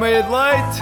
Meia 0.00 0.22
de 0.22 0.30
leite! 0.30 0.80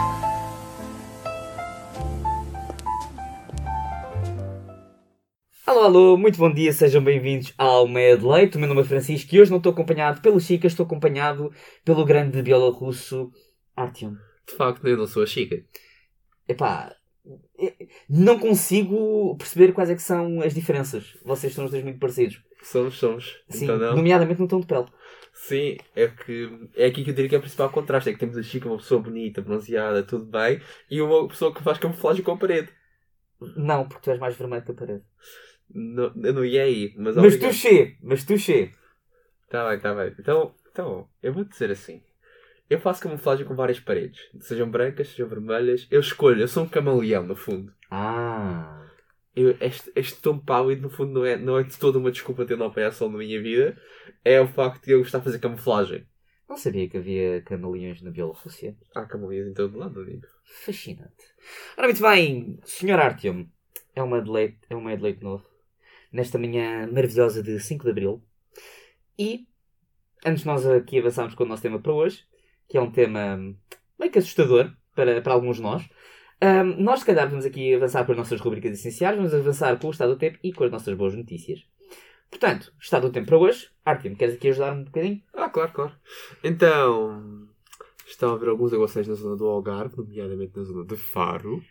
Alô, 5.67 5.81
alô, 5.81 6.17
muito 6.17 6.39
bom 6.39 6.53
dia, 6.53 6.73
sejam 6.73 7.03
bem-vindos 7.03 7.53
ao 7.59 7.87
Meia 7.87 8.17
de 8.17 8.25
Leite. 8.25 8.57
O 8.57 8.61
meu 8.61 8.69
nome 8.69 8.81
é 8.81 8.85
Francisco 8.85 9.35
e 9.35 9.41
hoje 9.41 9.51
não 9.51 9.59
estou 9.59 9.73
acompanhado 9.73 10.21
pelo 10.23 10.41
Chica, 10.41 10.67
estou 10.67 10.87
acompanhado 10.87 11.53
pelo 11.85 12.05
grande 12.05 12.41
bielorrusso 12.43 13.31
Artyom. 13.77 14.15
De 14.47 14.55
facto, 14.55 14.87
eu 14.89 14.97
não 14.97 15.07
sou 15.07 15.23
a 15.23 15.27
Chica. 15.27 15.63
Epá, 16.49 16.95
não 18.09 18.39
consigo 18.39 19.37
perceber 19.37 19.73
quais 19.73 19.91
é 19.91 19.95
que 19.95 20.03
são 20.03 20.41
as 20.41 20.55
diferenças. 20.55 21.19
Vocês 21.25 21.53
são 21.53 21.67
os 21.67 21.71
dois 21.71 21.85
muito 21.85 21.99
parecidos. 21.99 22.41
Somos, 22.63 22.99
somos. 22.99 23.37
Sim, 23.51 23.65
Então 23.65 23.79
não. 23.79 23.97
nomeadamente 23.97 24.41
no 24.41 24.49
tom 24.49 24.61
de 24.61 24.67
pele. 24.67 24.87
Sim, 25.41 25.77
é 25.95 26.09
que 26.09 26.69
é 26.75 26.87
aqui 26.87 27.05
que 27.05 27.11
eu 27.11 27.15
diria 27.15 27.29
que 27.29 27.35
é 27.37 27.39
o 27.39 27.41
principal 27.41 27.71
contraste. 27.71 28.11
É 28.11 28.13
que 28.13 28.19
temos 28.19 28.37
a 28.37 28.43
Chica, 28.43 28.69
uma 28.69 28.77
pessoa 28.77 29.01
bonita, 29.01 29.41
bronzeada, 29.41 30.03
tudo 30.03 30.27
bem, 30.27 30.61
e 30.91 31.01
uma 31.01 31.29
pessoa 31.29 31.55
que 31.55 31.63
faz 31.63 31.79
camuflagem 31.79 32.25
com 32.25 32.33
a 32.33 32.37
parede. 32.37 32.69
Não, 33.57 33.87
porque 33.89 34.03
tu 34.03 34.11
és 34.11 34.19
mais 34.19 34.37
vermelho 34.37 34.65
que 34.65 34.73
a 34.73 34.75
parede. 34.75 35.05
Não, 35.71 36.13
eu 36.25 36.35
não 36.35 36.45
ia 36.45 36.65
aí, 36.65 36.93
mas 36.97 37.15
Mas 37.15 37.35
obrigado. 37.35 37.51
tu 37.51 37.57
che, 37.57 37.97
mas 38.03 38.25
tu 38.25 38.37
che. 38.37 38.75
Tá 39.49 39.69
bem, 39.69 39.79
tá 39.79 39.95
bem. 39.95 40.13
Então, 40.19 40.55
então, 40.73 41.09
eu 41.23 41.33
vou 41.33 41.45
dizer 41.45 41.71
assim. 41.71 42.03
Eu 42.69 42.81
faço 42.81 43.03
camuflagem 43.03 43.47
com 43.47 43.55
várias 43.55 43.79
paredes. 43.81 44.21
Sejam 44.41 44.69
brancas, 44.69 45.09
sejam 45.09 45.29
vermelhas. 45.29 45.87
Eu 45.91 46.01
escolho, 46.01 46.41
eu 46.41 46.49
sou 46.49 46.65
um 46.65 46.69
camaleão, 46.69 47.23
no 47.23 47.37
fundo. 47.37 47.73
Ah. 47.91 48.88
Eu, 49.35 49.57
este, 49.61 49.93
este 49.95 50.21
tom 50.21 50.39
pálido, 50.39 50.83
no 50.83 50.91
fundo, 50.91 51.13
não 51.13 51.25
é, 51.25 51.37
não 51.37 51.59
é 51.59 51.63
de 51.63 51.77
toda 51.79 51.99
uma 51.99 52.11
desculpa 52.11 52.45
ter 52.45 52.57
não 52.57 52.67
apanhar 52.67 52.93
sol 52.93 53.11
na 53.11 53.19
minha 53.19 53.41
vida. 53.41 53.81
É 54.25 54.41
o 54.41 54.49
facto 54.49 54.85
de 54.85 54.93
eu 54.93 54.99
gostar 54.99 55.19
de 55.19 55.25
fazer 55.25 55.39
camuflagem. 55.39 56.07
Não 56.49 56.57
sabia 56.57 56.89
que 56.89 56.97
havia 56.97 57.43
camaleões 57.43 58.01
na 58.01 58.11
Bielorrússia. 58.11 58.77
Há 58.95 59.05
camaleões 59.05 59.49
em 59.49 59.55
todo 59.55 59.79
lado, 59.79 60.01
amigo. 60.01 60.27
Fascinante. 60.45 61.25
Ora, 61.77 61.89
muito 61.89 62.03
bem, 62.03 62.59
Sr. 62.65 62.99
Artyom, 62.99 63.47
é 63.95 64.03
uma 64.03 64.23
de 64.23 64.31
leite, 64.31 64.59
é 64.71 64.75
uma 64.75 64.97
de 64.97 65.03
leite 65.03 65.23
novo. 65.23 65.45
Nesta 66.11 66.39
manhã 66.39 66.87
maravilhosa 66.91 67.43
de 67.43 67.61
5 67.61 67.85
de 67.85 67.91
Abril. 67.91 68.25
E, 69.19 69.47
antes 70.25 70.41
de 70.41 70.47
nós 70.47 70.67
aqui 70.67 70.99
avançarmos 70.99 71.35
com 71.35 71.45
o 71.45 71.47
nosso 71.47 71.63
tema 71.63 71.79
para 71.79 71.93
hoje, 71.93 72.25
que 72.67 72.79
é 72.79 72.81
um 72.81 72.91
tema 72.91 73.37
meio 73.99 74.11
que 74.11 74.19
assustador 74.19 74.73
para, 74.95 75.21
para 75.21 75.35
alguns 75.35 75.57
de 75.57 75.63
nós, 75.63 75.87
ahm, 76.41 76.77
nós, 76.79 77.01
se 77.01 77.07
calhar, 77.07 77.29
vamos 77.29 77.45
aqui 77.45 77.75
avançar 77.75 78.05
para 78.05 78.13
as 78.13 78.19
nossas 78.19 78.41
rubricas 78.41 78.73
essenciais, 78.73 79.17
vamos 79.17 79.35
avançar 79.35 79.79
com 79.79 79.89
o 79.89 79.91
estado 79.91 80.15
do 80.15 80.19
tempo 80.19 80.39
e 80.43 80.53
com 80.53 80.65
as 80.65 80.71
nossas 80.71 80.95
boas 80.95 81.15
notícias. 81.15 81.61
Portanto, 82.31 82.73
estado 82.81 83.09
do 83.09 83.13
tempo 83.13 83.27
para 83.29 83.39
hoje. 83.39 83.71
Artyom, 83.85 84.15
queres 84.15 84.35
aqui 84.35 84.49
ajudar 84.49 84.73
um 84.75 84.85
bocadinho? 84.85 85.23
Ah, 85.33 85.49
claro, 85.49 85.73
claro. 85.73 85.93
Então, 86.45 87.49
estão 88.07 88.33
a 88.33 88.35
haver 88.35 88.49
alguns 88.51 88.73
aguaceiros 88.73 89.09
na 89.09 89.15
zona 89.15 89.37
do 89.37 89.47
Algarve, 89.47 89.97
nomeadamente 89.97 90.57
na 90.57 90.63
zona 90.65 90.85
de 90.85 90.97
Faro. 90.97 91.63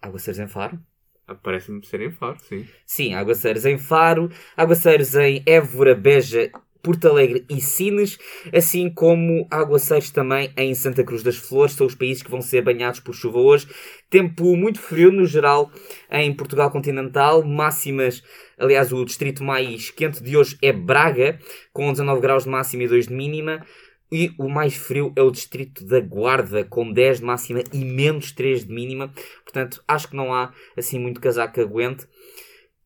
Aguaceiros 0.00 0.38
em 0.38 0.46
Faro. 0.46 0.78
Ah, 1.26 1.34
Parece-me 1.34 1.84
ser 1.84 2.02
em 2.02 2.10
Faro, 2.10 2.38
sim. 2.40 2.66
Sim, 2.86 3.14
aguaceiros 3.14 3.64
em 3.64 3.78
Faro, 3.78 4.30
aguaceiros 4.56 5.14
em 5.14 5.42
Évora, 5.46 5.94
Beja, 5.94 6.50
Porto 6.84 7.08
Alegre 7.08 7.46
e 7.48 7.62
Sines, 7.62 8.18
assim 8.52 8.90
como 8.90 9.46
aguaceiros 9.50 10.10
também 10.10 10.52
em 10.54 10.74
Santa 10.74 11.02
Cruz 11.02 11.22
das 11.22 11.36
Flores, 11.36 11.74
são 11.74 11.86
os 11.86 11.94
países 11.94 12.22
que 12.22 12.30
vão 12.30 12.42
ser 12.42 12.60
banhados 12.60 13.00
por 13.00 13.14
chuva 13.14 13.38
hoje. 13.38 13.66
Tempo 14.10 14.54
muito 14.54 14.78
frio 14.78 15.10
no 15.10 15.24
geral 15.24 15.72
em 16.10 16.30
Portugal 16.34 16.70
continental, 16.70 17.42
máximas, 17.42 18.22
aliás, 18.58 18.92
o 18.92 19.02
distrito 19.02 19.42
mais 19.42 19.90
quente 19.90 20.22
de 20.22 20.36
hoje 20.36 20.58
é 20.60 20.72
Braga, 20.72 21.38
com 21.72 21.90
19 21.90 22.20
graus 22.20 22.44
de 22.44 22.50
máxima 22.50 22.82
e 22.82 22.88
2 22.88 23.08
de 23.08 23.14
mínima. 23.14 23.64
E 24.12 24.32
o 24.38 24.48
mais 24.48 24.76
frio 24.76 25.12
é 25.16 25.22
o 25.22 25.30
distrito 25.30 25.84
da 25.86 25.98
Guarda, 25.98 26.62
com 26.64 26.92
10 26.92 27.18
de 27.18 27.24
máxima 27.24 27.64
e 27.72 27.84
menos 27.84 28.30
3 28.30 28.66
de 28.66 28.72
mínima. 28.72 29.10
Portanto, 29.42 29.82
acho 29.88 30.08
que 30.08 30.16
não 30.16 30.32
há 30.32 30.52
assim 30.76 30.98
muito 30.98 31.20
casaco 31.20 31.60
aguente. 31.60 32.06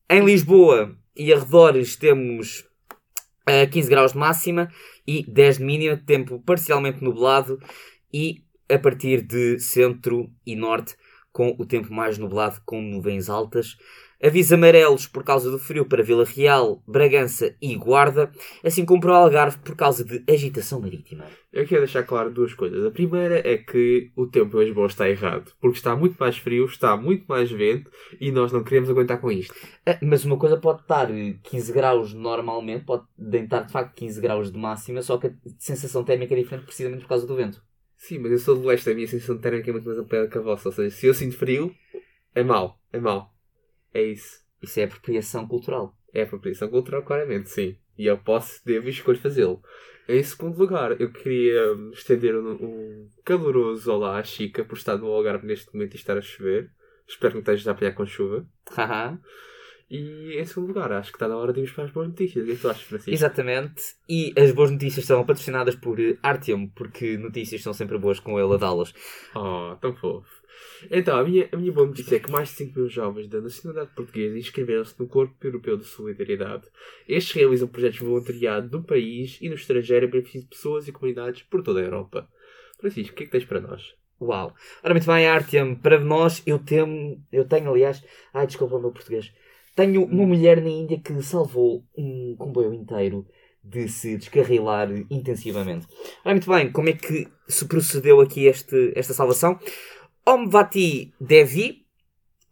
Em 0.08 0.24
Lisboa 0.24 0.96
e 1.16 1.32
arredores 1.32 1.96
temos 1.96 2.67
15 3.70 3.88
graus 3.88 4.12
de 4.12 4.18
máxima 4.18 4.68
e 5.06 5.24
10 5.30 5.58
de 5.58 5.64
mínima, 5.64 5.96
tempo 5.96 6.40
parcialmente 6.40 7.02
nublado 7.02 7.58
e 8.12 8.44
a 8.70 8.78
partir 8.78 9.22
de 9.22 9.58
centro 9.58 10.30
e 10.46 10.54
norte 10.54 10.96
com 11.32 11.54
o 11.58 11.64
tempo 11.64 11.92
mais 11.92 12.18
nublado 12.18 12.60
com 12.64 12.80
nuvens 12.80 13.28
altas. 13.28 13.76
Avisos 14.20 14.52
amarelos 14.52 15.06
por 15.06 15.22
causa 15.22 15.48
do 15.48 15.60
frio 15.60 15.86
para 15.86 16.02
Vila 16.02 16.24
Real, 16.24 16.82
Bragança 16.88 17.54
e 17.62 17.76
Guarda, 17.76 18.32
assim 18.64 18.84
como 18.84 19.00
para 19.00 19.12
o 19.12 19.14
Algarve 19.14 19.58
por 19.58 19.76
causa 19.76 20.04
de 20.04 20.24
agitação 20.28 20.80
marítima. 20.80 21.24
Eu 21.52 21.64
quero 21.64 21.82
deixar 21.82 22.02
claro 22.02 22.28
duas 22.28 22.52
coisas. 22.52 22.84
A 22.84 22.90
primeira 22.90 23.38
é 23.48 23.56
que 23.56 24.10
o 24.16 24.26
tempo 24.26 24.60
em 24.60 24.64
Lisboa 24.64 24.88
está 24.88 25.08
errado, 25.08 25.52
porque 25.60 25.78
está 25.78 25.94
muito 25.94 26.16
mais 26.18 26.36
frio, 26.36 26.64
está 26.66 26.96
muito 26.96 27.26
mais 27.28 27.48
vento 27.48 27.92
e 28.20 28.32
nós 28.32 28.50
não 28.50 28.64
queremos 28.64 28.90
aguentar 28.90 29.20
com 29.20 29.30
isto. 29.30 29.54
Ah, 29.86 29.96
Mas 30.02 30.24
uma 30.24 30.36
coisa 30.36 30.56
pode 30.56 30.82
estar 30.82 31.08
eh, 31.12 31.36
15 31.44 31.72
graus 31.72 32.12
normalmente, 32.12 32.84
pode 32.84 33.04
estar 33.32 33.62
de 33.62 33.72
facto 33.72 33.94
15 33.94 34.20
graus 34.20 34.50
de 34.50 34.58
máxima, 34.58 35.00
só 35.00 35.16
que 35.16 35.28
a 35.28 35.32
sensação 35.60 36.02
térmica 36.02 36.34
é 36.34 36.38
diferente 36.38 36.64
precisamente 36.64 37.02
por 37.02 37.08
causa 37.08 37.24
do 37.24 37.36
vento. 37.36 37.62
Sim, 37.96 38.18
mas 38.18 38.32
eu 38.32 38.38
sou 38.38 38.56
do 38.56 38.66
leste, 38.66 38.90
a 38.90 38.94
minha 38.94 39.06
sensação 39.06 39.38
térmica 39.38 39.70
é 39.70 39.72
muito 39.72 39.86
mais 39.86 39.98
ampliada 39.98 40.28
que 40.28 40.38
a 40.38 40.40
vossa. 40.40 40.68
Ou 40.68 40.72
seja, 40.72 40.94
se 40.94 41.06
eu 41.06 41.14
sinto 41.14 41.36
frio, 41.36 41.72
é 42.34 42.42
mau, 42.42 42.80
é 42.92 42.98
mau. 42.98 43.37
É 43.92 44.02
isso. 44.02 44.42
Isso 44.62 44.80
é 44.80 44.84
apropriação 44.84 45.46
cultural. 45.46 45.96
É 46.12 46.22
apropriação 46.22 46.68
cultural, 46.68 47.02
claramente, 47.02 47.50
sim. 47.50 47.76
E 47.96 48.06
eu 48.06 48.18
posso, 48.18 48.60
devo 48.64 48.86
e 48.86 48.90
escolho 48.90 49.18
fazê-lo. 49.18 49.62
Em 50.08 50.22
segundo 50.22 50.58
lugar, 50.58 50.98
eu 51.00 51.12
queria 51.12 51.60
estender 51.92 52.34
um, 52.34 52.52
um 52.52 53.08
caloroso 53.24 53.92
olá 53.92 54.18
à 54.18 54.22
Chica 54.22 54.64
por 54.64 54.78
estar 54.78 54.96
no 54.96 55.06
Algarve 55.06 55.46
neste 55.46 55.72
momento 55.74 55.94
e 55.94 55.96
estar 55.96 56.16
a 56.16 56.22
chover. 56.22 56.70
Espero 57.06 57.32
que 57.32 57.34
não 57.36 57.40
estejas 57.40 57.68
a 57.68 57.72
apanhar 57.72 57.92
com 57.92 58.06
chuva. 58.06 58.46
Haha. 58.70 59.20
E 59.90 60.38
em 60.38 60.44
segundo 60.44 60.68
lugar, 60.68 60.92
acho 60.92 61.10
que 61.10 61.16
está 61.16 61.26
na 61.26 61.36
hora 61.36 61.52
de 61.52 61.60
irmos 61.60 61.74
para 61.74 61.84
as 61.84 61.90
boas 61.90 62.08
notícias. 62.08 62.42
O 62.42 62.46
que 62.46 62.52
é 62.52 62.56
que 62.56 62.60
tu 62.60 62.68
achas, 62.68 62.82
Francisco? 62.82 63.10
Exatamente. 63.10 63.82
E 64.08 64.32
as 64.38 64.52
boas 64.52 64.70
notícias 64.70 65.06
são 65.06 65.24
patrocinadas 65.24 65.74
por 65.74 65.98
Artyom, 66.22 66.68
porque 66.68 67.16
notícias 67.16 67.62
são 67.62 67.72
sempre 67.72 67.98
boas 67.98 68.20
com 68.20 68.38
ele 68.38 68.54
a 68.54 68.58
dá-las. 68.58 68.94
Oh, 69.34 69.76
tão 69.80 69.94
fofo. 69.94 70.37
Então, 70.90 71.18
a 71.18 71.24
minha, 71.24 71.48
a 71.52 71.56
minha 71.56 71.72
boa 71.72 71.86
notícia 71.86 72.16
é 72.16 72.18
que 72.18 72.30
mais 72.30 72.48
de 72.48 72.54
5 72.56 72.78
mil 72.78 72.88
jovens 72.88 73.28
da 73.28 73.40
nacionalidade 73.40 73.94
portuguesa 73.94 74.38
inscreveram-se 74.38 74.98
no 74.98 75.06
Corpo 75.06 75.34
Europeu 75.44 75.76
de 75.76 75.84
Solidariedade. 75.84 76.64
Estes 77.08 77.34
realizam 77.34 77.68
projetos 77.68 77.98
de 77.98 78.04
voluntariado 78.04 78.76
no 78.76 78.84
país 78.84 79.38
e 79.40 79.48
no 79.48 79.54
estrangeiro 79.54 80.06
em 80.06 80.10
benefício 80.10 80.42
de 80.42 80.48
pessoas 80.48 80.86
e 80.86 80.92
comunidades 80.92 81.42
por 81.42 81.62
toda 81.62 81.80
a 81.80 81.84
Europa. 81.84 82.28
Francisco, 82.78 83.12
o 83.12 83.16
que 83.16 83.24
é 83.24 83.26
que 83.26 83.32
tens 83.32 83.44
para 83.44 83.60
nós? 83.60 83.94
Uau. 84.20 84.54
Ora, 84.82 84.94
muito 84.94 85.06
bem, 85.06 85.28
Artyom, 85.28 85.76
para 85.76 86.00
nós, 86.00 86.42
eu 86.44 86.58
tenho, 86.58 87.20
eu 87.30 87.44
tenho, 87.44 87.70
aliás, 87.70 88.02
ai, 88.34 88.46
desculpa 88.46 88.76
o 88.76 88.80
meu 88.80 88.90
português, 88.90 89.32
tenho 89.76 90.04
uma 90.04 90.26
mulher 90.26 90.60
na 90.60 90.68
Índia 90.68 90.98
que 90.98 91.22
salvou 91.22 91.84
um 91.96 92.34
comboio 92.36 92.74
inteiro 92.74 93.24
de 93.62 93.88
se 93.88 94.16
descarrilar 94.16 94.88
intensivamente. 95.10 95.86
Ora, 96.24 96.34
muito 96.34 96.50
bem, 96.50 96.72
como 96.72 96.88
é 96.88 96.94
que 96.94 97.28
se 97.46 97.64
procedeu 97.66 98.20
aqui 98.20 98.46
este, 98.46 98.92
esta 98.96 99.12
salvação? 99.14 99.58
Omvati 100.30 101.14
Devi, 101.18 101.86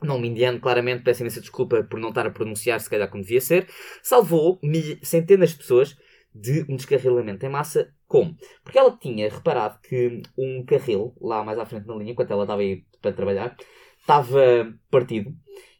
nome 0.02 0.28
indiano, 0.28 0.58
claramente, 0.58 1.02
peço 1.02 1.20
imensa 1.20 1.42
desculpa 1.42 1.84
por 1.84 2.00
não 2.00 2.08
estar 2.08 2.26
a 2.26 2.30
pronunciar, 2.30 2.80
se 2.80 2.88
calhar 2.88 3.06
como 3.10 3.22
devia 3.22 3.38
ser, 3.38 3.68
salvou 4.02 4.58
centenas 5.02 5.50
de 5.50 5.56
pessoas 5.58 5.94
de 6.34 6.64
um 6.70 6.76
descarrilamento 6.76 7.44
em 7.44 7.50
massa. 7.50 7.92
Como? 8.06 8.34
Porque 8.64 8.78
ela 8.78 8.96
tinha 8.96 9.28
reparado 9.28 9.78
que 9.82 10.22
um 10.38 10.64
carril, 10.64 11.14
lá 11.20 11.44
mais 11.44 11.58
à 11.58 11.66
frente 11.66 11.86
na 11.86 11.94
linha, 11.96 12.12
enquanto 12.12 12.30
ela 12.30 12.44
estava 12.44 12.62
aí 12.62 12.82
para 13.02 13.12
trabalhar, 13.12 13.54
estava 14.00 14.72
partido. 14.90 15.34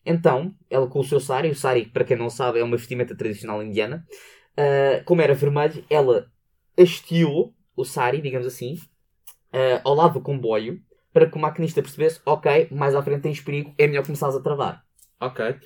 Então, 0.04 0.54
ela 0.68 0.86
com 0.88 1.00
o 1.00 1.04
seu 1.04 1.18
sari, 1.18 1.48
o 1.48 1.54
sari, 1.54 1.86
para 1.86 2.04
quem 2.04 2.18
não 2.18 2.28
sabe, 2.28 2.58
é 2.58 2.62
uma 2.62 2.76
vestimenta 2.76 3.16
tradicional 3.16 3.62
indiana, 3.62 4.04
ah, 4.54 5.02
como 5.06 5.22
era 5.22 5.32
vermelho, 5.32 5.82
ela 5.88 6.30
hasteou 6.78 7.54
o 7.74 7.86
sari, 7.86 8.20
digamos 8.20 8.46
assim, 8.46 8.76
ah, 9.50 9.80
ao 9.82 9.94
lado 9.94 10.12
do 10.12 10.20
comboio, 10.20 10.78
para 11.16 11.30
que 11.30 11.34
o 11.38 11.40
maquinista 11.40 11.80
percebesse, 11.80 12.20
ok, 12.26 12.68
mais 12.70 12.94
à 12.94 13.02
frente 13.02 13.22
tens 13.22 13.40
perigo, 13.40 13.74
é 13.78 13.86
melhor 13.86 14.04
começares 14.04 14.36
a 14.36 14.40
travar. 14.40 14.82
Ok. 15.18 15.56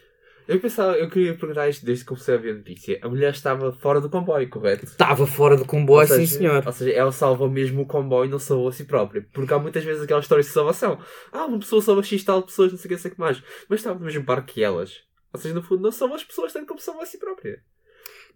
Eu 0.46 0.60
pensava, 0.60 0.96
eu 0.96 1.10
queria 1.10 1.36
perguntar 1.36 1.68
isto 1.68 1.84
desde 1.84 2.04
que 2.04 2.08
comecei 2.08 2.36
a 2.36 2.38
ver 2.38 2.52
a 2.52 2.58
notícia. 2.58 3.00
A 3.02 3.08
mulher 3.08 3.32
estava 3.32 3.72
fora 3.72 4.00
do 4.00 4.08
comboio, 4.08 4.48
correto? 4.48 4.84
Estava 4.84 5.26
fora 5.26 5.56
do 5.56 5.64
comboio, 5.64 6.06
seja, 6.06 6.24
sim 6.24 6.38
senhor. 6.38 6.62
Ou 6.64 6.72
seja, 6.72 6.92
ela 6.92 7.10
salva 7.10 7.48
mesmo 7.48 7.82
o 7.82 7.86
comboio 7.86 8.28
e 8.28 8.30
não 8.30 8.38
salvou 8.38 8.68
a 8.68 8.72
si 8.72 8.84
própria. 8.84 9.26
Porque 9.32 9.52
há 9.52 9.58
muitas 9.58 9.82
vezes 9.82 10.02
aquelas 10.04 10.24
histórias 10.24 10.46
de 10.46 10.52
salvação. 10.52 11.00
Ah, 11.32 11.46
uma 11.46 11.58
pessoa 11.58 11.82
salva 11.82 12.02
X 12.04 12.22
tal 12.22 12.40
de 12.42 12.46
pessoas, 12.46 12.70
não 12.70 12.78
sei 12.78 12.88
o 12.92 12.94
que, 12.94 13.00
sei 13.02 13.10
que 13.10 13.18
mais. 13.18 13.42
Mas 13.68 13.80
estava 13.80 13.98
no 13.98 14.04
mesmo 14.04 14.22
barco 14.22 14.46
que 14.46 14.62
elas. 14.62 14.94
Ou 15.32 15.40
seja, 15.40 15.52
no 15.52 15.62
fundo, 15.64 15.82
não 15.82 15.90
salva 15.90 16.14
as 16.14 16.22
pessoas 16.22 16.52
tanto 16.52 16.66
como 16.66 16.78
salva 16.80 17.02
a 17.02 17.06
si 17.06 17.18
própria. 17.18 17.60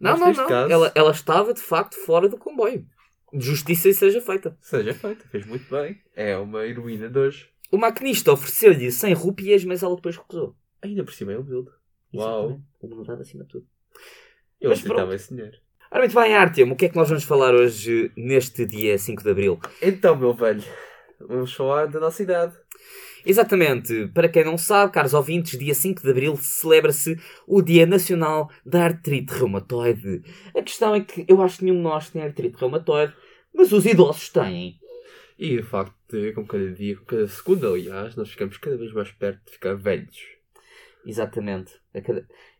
Não, 0.00 0.16
Mas 0.18 0.20
não, 0.20 0.32
não. 0.32 0.48
caso- 0.48 0.72
Ela, 0.72 0.92
ela 0.96 1.10
estava 1.12 1.54
de 1.54 1.60
facto 1.60 1.94
fora 1.94 2.28
do 2.28 2.36
comboio. 2.36 2.84
Justiça 3.34 3.92
seja 3.92 4.20
feita. 4.20 4.56
Seja 4.60 4.94
feita, 4.94 5.24
fez 5.28 5.46
muito 5.46 5.68
bem. 5.68 6.00
É 6.14 6.36
uma 6.36 6.66
heroína 6.66 7.08
de 7.08 7.18
hoje. 7.18 7.48
O 7.70 7.76
maquinista 7.76 8.32
ofereceu-lhe 8.32 8.90
100 8.90 9.14
rúpias, 9.14 9.64
mas 9.64 9.82
ela 9.82 9.96
depois 9.96 10.16
recusou. 10.16 10.54
Ainda 10.80 11.02
por 11.02 11.12
cima 11.12 11.32
é 11.32 11.38
humilde. 11.38 11.70
Uau. 12.14 12.60
Humildade 12.80 13.22
acima 13.22 13.44
de 13.44 13.50
tudo. 13.50 13.66
Eu 14.60 14.70
Mas 14.70 14.78
aceitava 14.78 15.14
esse 15.14 15.34
dinheiro. 15.34 15.56
Ora, 15.90 16.00
muito 16.00 16.14
bem, 16.14 16.34
Artyom, 16.34 16.70
o 16.72 16.76
que 16.76 16.86
é 16.86 16.88
que 16.88 16.96
nós 16.96 17.08
vamos 17.08 17.24
falar 17.24 17.54
hoje, 17.54 18.10
neste 18.16 18.64
dia 18.64 18.98
5 18.98 19.22
de 19.22 19.30
Abril? 19.30 19.60
Então, 19.80 20.16
meu 20.16 20.34
velho, 20.34 20.62
vamos 21.20 21.52
falar 21.52 21.86
da 21.86 22.00
nossa 22.00 22.22
idade. 22.22 22.54
Exatamente. 23.26 24.08
Para 24.08 24.28
quem 24.28 24.44
não 24.44 24.58
sabe, 24.58 24.92
caros 24.92 25.14
ouvintes, 25.14 25.58
dia 25.58 25.74
5 25.74 26.02
de 26.02 26.10
Abril 26.10 26.36
celebra-se 26.36 27.18
o 27.46 27.62
Dia 27.62 27.86
Nacional 27.86 28.50
da 28.64 28.84
Artrite 28.84 29.32
Reumatoide. 29.32 30.22
A 30.54 30.62
questão 30.62 30.94
é 30.94 31.00
que 31.00 31.24
eu 31.26 31.40
acho 31.40 31.58
que 31.58 31.64
nenhum 31.64 31.76
de 31.76 31.82
nós 31.82 32.10
tem 32.10 32.22
artrite 32.22 32.56
reumatoide, 32.58 33.14
mas 33.54 33.72
os 33.72 33.86
idosos 33.86 34.28
têm. 34.28 34.78
E 35.38 35.58
o 35.58 35.64
facto 35.64 35.94
de, 36.10 36.32
com 36.32 36.46
cada 36.46 36.70
dia, 36.70 36.96
com 36.96 37.04
cada 37.04 37.26
segundo, 37.26 37.66
aliás, 37.66 38.14
nós 38.16 38.30
ficamos 38.30 38.56
cada 38.56 38.76
vez 38.76 38.92
mais 38.92 39.10
perto 39.10 39.44
de 39.46 39.52
ficar 39.52 39.74
velhos. 39.74 40.18
Exatamente. 41.04 41.72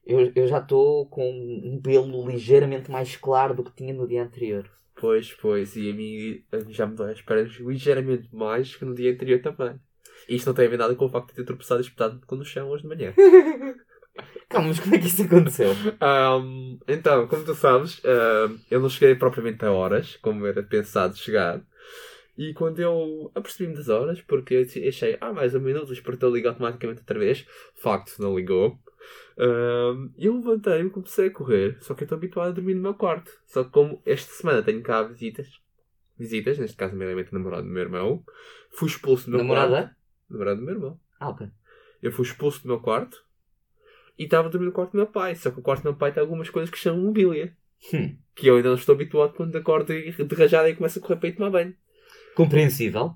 Eu, 0.05 0.33
eu 0.35 0.47
já 0.47 0.59
estou 0.59 1.07
com 1.09 1.31
um 1.31 1.81
pelo 1.81 2.29
ligeiramente 2.29 2.91
mais 2.91 3.17
claro 3.17 3.55
do 3.55 3.65
que 3.65 3.75
tinha 3.75 3.95
no 3.95 4.07
dia 4.07 4.23
anterior. 4.23 4.71
Pois, 4.97 5.33
pois, 5.33 5.77
e 5.77 5.91
a 5.91 5.95
mim 5.95 6.45
a 6.53 6.65
mim 6.65 6.73
já 6.73 6.87
me 6.87 6.95
dói 6.95 7.13
as 7.13 7.23
pernas 7.23 7.53
ligeiramente 7.55 8.29
mais 8.35 8.77
que 8.77 8.85
no 8.85 8.95
dia 8.95 9.13
anterior 9.13 9.41
também. 9.41 9.79
Isto 10.29 10.47
não 10.47 10.55
tem 10.55 10.67
a 10.67 10.71
ver 10.71 10.79
nada 10.79 10.95
com 10.95 11.07
o 11.07 11.09
facto 11.09 11.29
de 11.29 11.35
ter 11.35 11.45
tropeçado 11.45 11.81
e 11.81 11.85
espetado 11.85 12.21
no 12.31 12.45
chão 12.45 12.69
hoje 12.69 12.83
de 12.83 12.89
manhã. 12.89 13.15
Calma, 14.49 14.69
mas 14.69 14.79
como 14.79 14.95
é 14.95 14.99
que 14.99 15.07
isso 15.07 15.23
aconteceu? 15.23 15.71
Ahm, 16.01 16.79
então, 16.87 17.27
como 17.27 17.45
tu 17.45 17.55
sabes, 17.55 18.01
ahm, 18.05 18.57
eu 18.71 18.81
não 18.81 18.89
cheguei 18.89 19.15
propriamente 19.15 19.65
a 19.65 19.73
horas, 19.73 20.17
como 20.17 20.47
era 20.47 20.63
pensado 20.63 21.17
chegar. 21.17 21.61
E 22.37 22.53
quando 22.53 22.81
eu 22.81 23.31
apercebi-me 23.35 23.77
das 23.77 23.89
horas, 23.89 24.21
porque 24.21 24.55
eu 24.55 24.89
achei, 24.89 25.17
ah, 25.21 25.33
mais 25.33 25.55
um 25.55 25.61
minuto, 25.61 25.87
despertou 25.87 26.35
liga 26.35 26.49
automaticamente 26.51 27.01
outra 27.01 27.19
vez. 27.19 27.47
Facto, 27.77 28.21
não 28.21 28.37
ligou. 28.37 28.79
E 30.17 30.27
eu 30.27 30.35
levantei-me 30.35 30.89
e 30.89 30.93
comecei 30.93 31.29
a 31.29 31.31
correr. 31.33 31.77
Só 31.81 31.95
que 31.95 32.03
eu 32.03 32.07
estou 32.07 32.17
habituado 32.17 32.49
a 32.49 32.53
dormir 32.53 32.75
no 32.75 32.83
meu 32.83 32.95
quarto. 32.95 33.31
Só 33.47 33.63
que 33.63 33.71
como 33.71 34.03
esta 34.05 34.33
semana 34.33 34.63
tenho 34.63 34.83
cá 34.83 35.03
visitas, 35.03 35.49
visitas, 36.19 36.59
neste 36.59 36.77
caso, 36.77 36.97
meramente 36.97 37.31
o 37.31 37.35
namorado 37.35 37.65
do 37.65 37.73
meu 37.73 37.83
irmão, 37.83 38.25
fui 38.73 38.89
expulso 38.89 39.27
do 39.27 39.37
meu 39.37 39.47
quarto. 39.47 39.71
Namorada? 39.71 39.97
Namorado 40.29 40.61
do 40.61 40.67
meu 40.67 40.75
irmão. 40.75 41.01
Ah, 41.21 41.29
ok. 41.29 41.49
Eu 42.03 42.11
fui 42.11 42.25
expulso 42.25 42.63
do 42.63 42.69
meu 42.69 42.81
quarto 42.81 43.25
e 44.19 44.25
estava 44.25 44.49
a 44.49 44.51
dormir 44.51 44.67
no 44.67 44.73
quarto 44.73 44.93
do 44.93 44.97
meu 44.97 45.07
pai. 45.07 45.35
Só 45.35 45.51
que 45.51 45.59
o 45.59 45.63
quarto 45.63 45.83
do 45.83 45.91
meu 45.91 45.95
pai 45.95 46.13
tem 46.13 46.21
algumas 46.21 46.51
coisas 46.51 46.71
que 46.71 46.79
chamam 46.79 47.03
mobília. 47.03 47.53
Hum. 47.93 48.17
Que 48.35 48.49
eu 48.49 48.57
ainda 48.57 48.69
não 48.69 48.77
estou 48.77 48.95
habituado 48.95 49.35
quando 49.35 49.57
acordo 49.57 49.93
de 49.93 50.35
rajada 50.35 50.69
e 50.69 50.75
começo 50.75 50.99
a 50.99 51.03
correr 51.03 51.17
para 51.17 51.29
ir 51.29 51.33
tomar 51.33 51.51
banho. 51.51 51.75
Compreensível. 52.35 53.15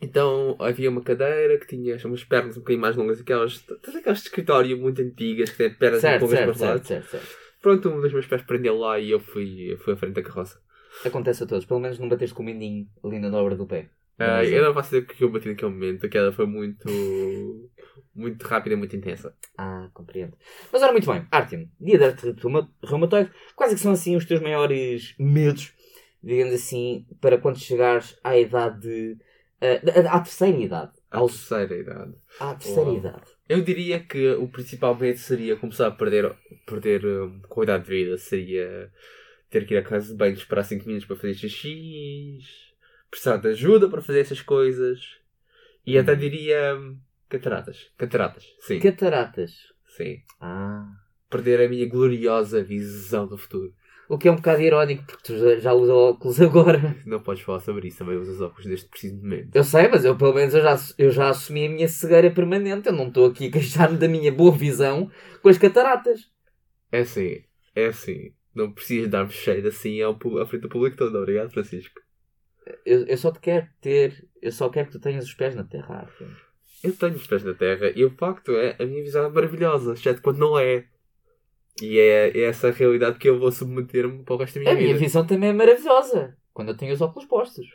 Então 0.00 0.56
havia 0.58 0.90
uma 0.90 1.02
cadeira 1.02 1.58
que 1.58 1.66
tinha 1.66 1.96
umas 2.04 2.24
pernas 2.24 2.56
um 2.56 2.60
bocadinho 2.60 2.80
mais 2.80 2.96
longas, 2.96 3.20
aquelas, 3.20 3.64
aquelas 3.70 4.18
de 4.18 4.24
escritório 4.24 4.76
muito 4.76 5.00
antigas 5.00 5.50
que 5.50 5.58
têm 5.58 5.74
pernas 5.74 6.00
Certo, 6.00 6.26
para 6.26 6.28
certo, 6.28 6.50
os 6.50 6.58
certo, 6.58 6.86
certo, 6.86 7.10
certo. 7.10 7.36
Pronto, 7.60 7.88
um 7.88 8.00
dos 8.00 8.12
meus 8.12 8.26
pés 8.26 8.42
prendeu 8.42 8.76
lá 8.76 8.98
e 8.98 9.12
eu 9.12 9.20
fui, 9.20 9.72
eu 9.72 9.78
fui 9.78 9.92
à 9.92 9.96
frente 9.96 10.14
da 10.14 10.22
carroça. 10.22 10.60
Acontece 11.04 11.44
a 11.44 11.46
todos. 11.46 11.64
Pelo 11.64 11.78
menos 11.78 11.98
não 12.00 12.08
bateste 12.08 12.34
com 12.34 12.42
o 12.42 12.46
mendinho 12.46 12.88
ali 13.04 13.20
na 13.20 13.30
dobra 13.30 13.54
do 13.54 13.66
pé. 13.66 13.88
Ah, 14.18 14.44
eu 14.44 14.62
não 14.62 14.74
faço 14.74 14.90
ideia 14.90 15.02
do 15.02 15.14
que 15.14 15.24
eu 15.24 15.30
bati 15.30 15.48
naquele 15.48 15.70
momento, 15.72 16.06
a 16.06 16.08
queda 16.08 16.30
foi 16.32 16.46
muito, 16.46 16.86
muito 18.14 18.42
rápida 18.46 18.74
e 18.74 18.78
muito 18.78 18.94
intensa. 18.96 19.34
Ah, 19.56 19.88
compreendo. 19.94 20.36
Mas 20.72 20.82
ora, 20.82 20.92
muito 20.92 21.10
bem. 21.10 21.26
Artyom, 21.30 21.66
dia 21.80 21.98
da 21.98 22.08
reuma- 22.40 22.70
reumatoide. 22.82 23.30
Quais 23.56 23.72
é 23.72 23.74
que 23.74 23.80
são 23.80 23.92
assim 23.92 24.16
os 24.16 24.24
teus 24.24 24.40
maiores 24.40 25.14
medos, 25.18 25.72
digamos 26.22 26.54
assim, 26.54 27.06
para 27.20 27.38
quando 27.38 27.58
chegares 27.58 28.18
à 28.22 28.36
idade... 28.38 29.16
ah, 29.60 30.16
à 30.16 30.20
terceira 30.20 30.56
idade. 30.58 30.92
À 31.10 31.18
Ao- 31.18 31.26
terceira 31.28 31.76
idade. 31.76 32.14
À 32.40 32.54
terceira 32.54 32.88
Uau. 32.90 32.98
idade. 32.98 33.22
Eu 33.48 33.60
diria 33.62 34.00
que 34.00 34.30
o 34.32 34.48
principal 34.48 34.94
medo 34.94 35.18
seria 35.18 35.56
começar 35.56 35.86
a 35.88 35.90
perder, 35.90 36.34
perder 36.66 37.04
hum, 37.04 37.40
qualidade 37.48 37.84
de 37.84 37.90
vida. 37.90 38.16
Seria 38.18 38.90
ter 39.50 39.66
que 39.66 39.74
ir 39.74 39.78
à 39.78 39.82
casa 39.82 40.08
de 40.08 40.14
banho, 40.14 40.32
esperar 40.34 40.64
5 40.64 40.86
minutos 40.86 41.06
para 41.06 41.16
fazer 41.16 41.34
xixi, 41.34 42.38
precisar 43.10 43.36
de 43.36 43.48
ajuda 43.48 43.90
para 43.90 44.00
fazer 44.00 44.20
essas 44.20 44.40
coisas. 44.40 45.00
E 45.86 45.98
até 45.98 46.12
Hum. 46.12 46.16
diria 46.16 46.76
hum, 46.76 46.96
cataratas. 47.32 47.90
Cataratas, 47.96 48.44
sim. 48.60 48.78
Cataratas. 48.78 49.52
Sim. 49.96 50.22
Ah... 50.40 50.86
Perder 51.30 51.62
a 51.62 51.68
minha 51.68 51.88
gloriosa 51.88 52.62
visão 52.62 53.26
do 53.26 53.38
futuro. 53.38 53.72
O 54.06 54.18
que 54.18 54.28
é 54.28 54.30
um 54.30 54.36
bocado 54.36 54.60
irónico, 54.60 55.04
porque 55.06 55.22
tu 55.24 55.38
já, 55.38 55.58
já 55.58 55.72
usa 55.72 55.94
óculos 55.94 56.38
agora. 56.38 56.94
Não 57.06 57.20
podes 57.20 57.42
falar 57.42 57.60
sobre 57.60 57.88
isso, 57.88 57.98
também 57.98 58.18
usas 58.18 58.42
óculos 58.42 58.66
neste 58.66 58.86
preciso 58.90 59.16
momento. 59.16 59.56
Eu 59.56 59.64
sei, 59.64 59.88
mas 59.88 60.04
eu 60.04 60.14
pelo 60.14 60.34
menos 60.34 60.54
eu 60.54 60.60
já, 60.60 60.76
eu 60.98 61.10
já 61.10 61.30
assumi 61.30 61.66
a 61.66 61.70
minha 61.70 61.88
cegueira 61.88 62.30
permanente. 62.30 62.88
Eu 62.88 62.92
não 62.92 63.08
estou 63.08 63.26
aqui 63.26 63.46
a 63.46 63.50
queixar-me 63.50 63.96
da 63.96 64.06
minha 64.08 64.30
boa 64.30 64.52
visão 64.52 65.10
com 65.40 65.48
as 65.48 65.56
cataratas. 65.56 66.30
É 66.90 67.00
assim, 67.00 67.42
é 67.74 67.86
assim. 67.86 68.34
Não 68.54 68.70
precisas 68.70 69.08
dar-me 69.08 69.30
cheio 69.30 69.66
assim 69.66 70.02
ao, 70.02 70.12
à 70.38 70.46
frente 70.46 70.62
do 70.62 70.68
público 70.68 70.98
todo. 70.98 71.16
Obrigado, 71.16 71.50
Francisco. 71.50 71.98
Eu, 72.84 73.06
eu 73.06 73.16
só 73.16 73.32
te 73.32 73.40
quero 73.40 73.66
ter. 73.80 74.28
Eu 74.42 74.52
só 74.52 74.68
quero 74.68 74.88
que 74.88 74.92
tu 74.92 75.00
tenhas 75.00 75.24
os 75.24 75.32
pés 75.32 75.54
na 75.54 75.64
terra, 75.64 76.00
Arthur. 76.00 76.51
Eu 76.82 76.92
tenho 76.96 77.14
os 77.14 77.26
pés 77.26 77.44
na 77.44 77.54
terra 77.54 77.92
e 77.94 78.04
o 78.04 78.10
facto 78.10 78.52
é 78.56 78.76
a 78.78 78.84
minha 78.84 79.02
visão 79.02 79.24
é 79.24 79.28
maravilhosa, 79.28 79.92
exceto 79.92 80.20
quando 80.22 80.38
não 80.38 80.58
é. 80.58 80.84
E 81.80 81.98
é, 81.98 82.28
é 82.36 82.40
essa 82.42 82.68
a 82.68 82.72
realidade 82.72 83.18
que 83.18 83.28
eu 83.28 83.38
vou 83.38 83.50
submeter-me 83.52 84.22
para 84.24 84.34
o 84.34 84.38
resto 84.38 84.54
da 84.56 84.60
minha 84.60 84.72
A 84.72 84.76
minha 84.76 84.88
vida. 84.88 84.98
visão 84.98 85.26
também 85.26 85.50
é 85.50 85.52
maravilhosa. 85.52 86.36
Quando 86.52 86.68
eu 86.68 86.76
tenho 86.76 86.92
os 86.92 87.00
óculos 87.00 87.26
postos. 87.26 87.66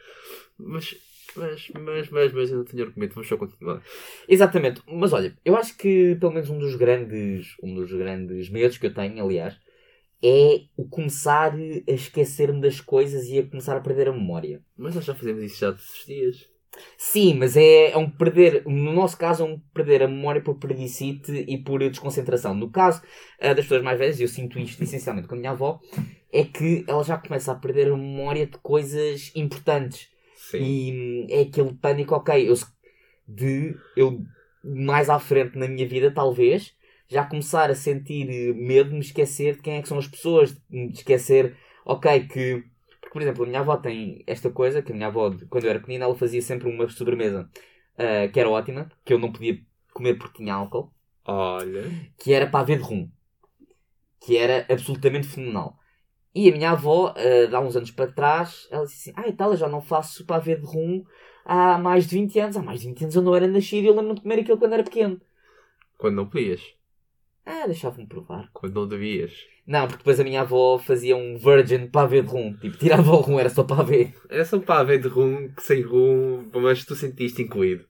Mas, 0.57 0.95
mas, 1.35 1.69
mas, 1.73 2.09
mas, 2.09 2.31
mas 2.33 2.51
eu 2.51 2.57
não 2.57 2.65
tenho 2.65 2.83
argumento, 2.83 3.13
vamos 3.15 3.27
só 3.27 3.37
continuar. 3.37 3.81
Exatamente. 4.27 4.81
Mas 4.87 5.13
olha, 5.13 5.35
eu 5.43 5.55
acho 5.55 5.75
que 5.77 6.15
pelo 6.19 6.33
menos 6.33 6.49
um 6.49 6.59
dos 6.59 6.75
grandes, 6.75 7.55
um 7.63 7.73
dos 7.73 7.91
grandes 7.91 8.49
medos 8.49 8.77
que 8.77 8.85
eu 8.85 8.93
tenho, 8.93 9.23
aliás, 9.23 9.57
é 10.23 10.61
o 10.75 10.87
começar 10.87 11.53
a 11.53 11.91
esquecer-me 11.91 12.61
das 12.61 12.79
coisas 12.81 13.27
e 13.27 13.39
a 13.39 13.47
começar 13.47 13.75
a 13.77 13.81
perder 13.81 14.09
a 14.09 14.13
memória. 14.13 14.61
Mas 14.75 14.95
nós 14.95 15.05
já 15.05 15.15
fazemos 15.15 15.41
isso 15.43 15.59
já 15.59 15.71
todos 15.71 15.91
os 15.91 16.05
dias. 16.05 16.49
Sim, 16.97 17.35
mas 17.35 17.55
é, 17.55 17.91
é 17.91 17.97
um 17.97 18.09
perder, 18.09 18.63
no 18.65 18.93
nosso 18.93 19.17
caso, 19.17 19.43
é 19.43 19.45
um 19.45 19.59
perder 19.73 20.03
a 20.03 20.07
memória 20.07 20.41
por 20.41 20.55
predicite 20.55 21.31
e 21.47 21.57
por 21.57 21.79
desconcentração. 21.79 22.53
No 22.53 22.69
caso 22.69 23.01
ah, 23.39 23.53
das 23.53 23.65
pessoas 23.65 23.83
mais 23.83 23.97
velhas, 23.97 24.19
eu 24.19 24.27
sinto 24.27 24.59
isto 24.59 24.83
essencialmente 24.83 25.27
com 25.27 25.35
a 25.35 25.37
minha 25.37 25.51
avó, 25.51 25.79
é 26.31 26.43
que 26.43 26.83
ela 26.87 27.03
já 27.03 27.17
começa 27.17 27.51
a 27.51 27.55
perder 27.55 27.91
a 27.91 27.97
memória 27.97 28.45
de 28.45 28.57
coisas 28.59 29.31
importantes. 29.35 30.09
Sim. 30.35 30.57
E 30.59 30.91
hum, 30.93 31.27
é 31.29 31.41
aquele 31.41 31.73
pânico, 31.73 32.15
ok, 32.15 32.49
eu, 32.49 32.53
de 33.27 33.75
eu 33.95 34.21
mais 34.63 35.09
à 35.09 35.19
frente 35.19 35.57
na 35.57 35.67
minha 35.67 35.87
vida, 35.87 36.11
talvez, 36.11 36.73
já 37.07 37.23
começar 37.25 37.69
a 37.69 37.75
sentir 37.75 38.53
medo 38.53 38.89
de 38.89 38.95
me 38.95 39.01
esquecer 39.01 39.55
de 39.55 39.61
quem 39.61 39.75
é 39.75 39.81
que 39.81 39.87
são 39.87 39.97
as 39.97 40.07
pessoas, 40.07 40.53
de 40.53 40.61
me 40.69 40.91
esquecer, 40.91 41.55
ok, 41.85 42.27
que. 42.27 42.63
Porque, 43.07 43.13
por 43.13 43.21
exemplo, 43.21 43.43
a 43.43 43.47
minha 43.47 43.59
avó 43.61 43.77
tem 43.77 44.21
esta 44.27 44.51
coisa, 44.51 44.81
que 44.81 44.91
a 44.91 44.95
minha 44.95 45.07
avó, 45.07 45.33
quando 45.49 45.63
eu 45.63 45.69
era 45.69 45.79
pequenina, 45.79 46.03
ela 46.03 46.15
fazia 46.15 46.41
sempre 46.41 46.69
uma 46.69 46.89
sobremesa 46.89 47.49
ah, 47.97 48.27
que 48.27 48.39
era 48.39 48.49
ótima, 48.49 48.91
que 49.05 49.13
eu 49.13 49.17
não 49.17 49.31
podia 49.31 49.59
comer 49.93 50.15
porque 50.15 50.43
tinha 50.43 50.53
álcool, 50.53 50.91
Olha. 51.25 51.83
que 52.17 52.33
era 52.33 52.47
pavê 52.47 52.75
de 52.75 52.83
rum. 52.83 53.09
Que 54.19 54.35
era 54.35 54.65
absolutamente 54.69 55.27
fenomenal. 55.27 55.79
E 56.35 56.49
a 56.49 56.51
minha 56.51 56.71
avó, 56.71 57.13
de 57.13 57.55
há 57.55 57.59
uns 57.59 57.77
anos 57.77 57.91
para 57.91 58.11
trás, 58.11 58.67
ela 58.69 58.85
disse 58.85 59.09
assim: 59.09 59.19
Ah, 59.19 59.27
e 59.27 59.33
tal, 59.33 59.51
eu 59.51 59.57
já 59.57 59.69
não 59.69 59.81
faço 59.81 60.25
pavê 60.25 60.55
de 60.55 60.65
rum 60.65 61.03
há 61.45 61.77
mais 61.77 62.07
de 62.07 62.15
20 62.15 62.39
anos. 62.39 62.57
Há 62.57 62.61
mais 62.61 62.81
de 62.81 62.87
20 62.87 63.03
anos 63.03 63.15
eu 63.15 63.21
não 63.21 63.35
era 63.35 63.47
nascido 63.47 63.85
e 63.85 63.87
eu 63.87 63.95
lembro-me 63.95 64.15
de 64.15 64.21
comer 64.21 64.39
aquilo 64.39 64.57
quando 64.57 64.73
era 64.73 64.83
pequeno. 64.83 65.19
Quando 65.97 66.15
não 66.15 66.27
podias. 66.27 66.61
Ah, 67.45 67.65
deixava-me 67.65 68.05
provar. 68.05 68.49
Quando 68.53 68.75
não 68.75 68.87
devias. 68.87 69.33
Não, 69.67 69.85
porque 69.85 69.97
depois 69.97 70.17
a 70.17 70.23
minha 70.23 70.41
avó 70.41 70.79
fazia 70.79 71.17
um 71.17 71.37
virgin 71.37 71.87
pavê 71.87 72.21
de 72.21 72.29
rum. 72.29 72.55
Tipo, 72.55 72.77
tirava 72.77 73.11
o 73.11 73.17
rum, 73.17 73.37
era 73.37 73.49
só 73.49 73.65
pavê. 73.65 74.13
Era 74.29 74.45
só 74.45 74.55
um 74.55 74.61
pavê 74.61 74.97
de 74.97 75.09
rum, 75.09 75.49
que 75.49 75.61
sem 75.61 75.81
rum, 75.81 76.49
mas 76.53 76.85
tu 76.85 76.95
sentiste 76.95 77.41
incluído. 77.41 77.85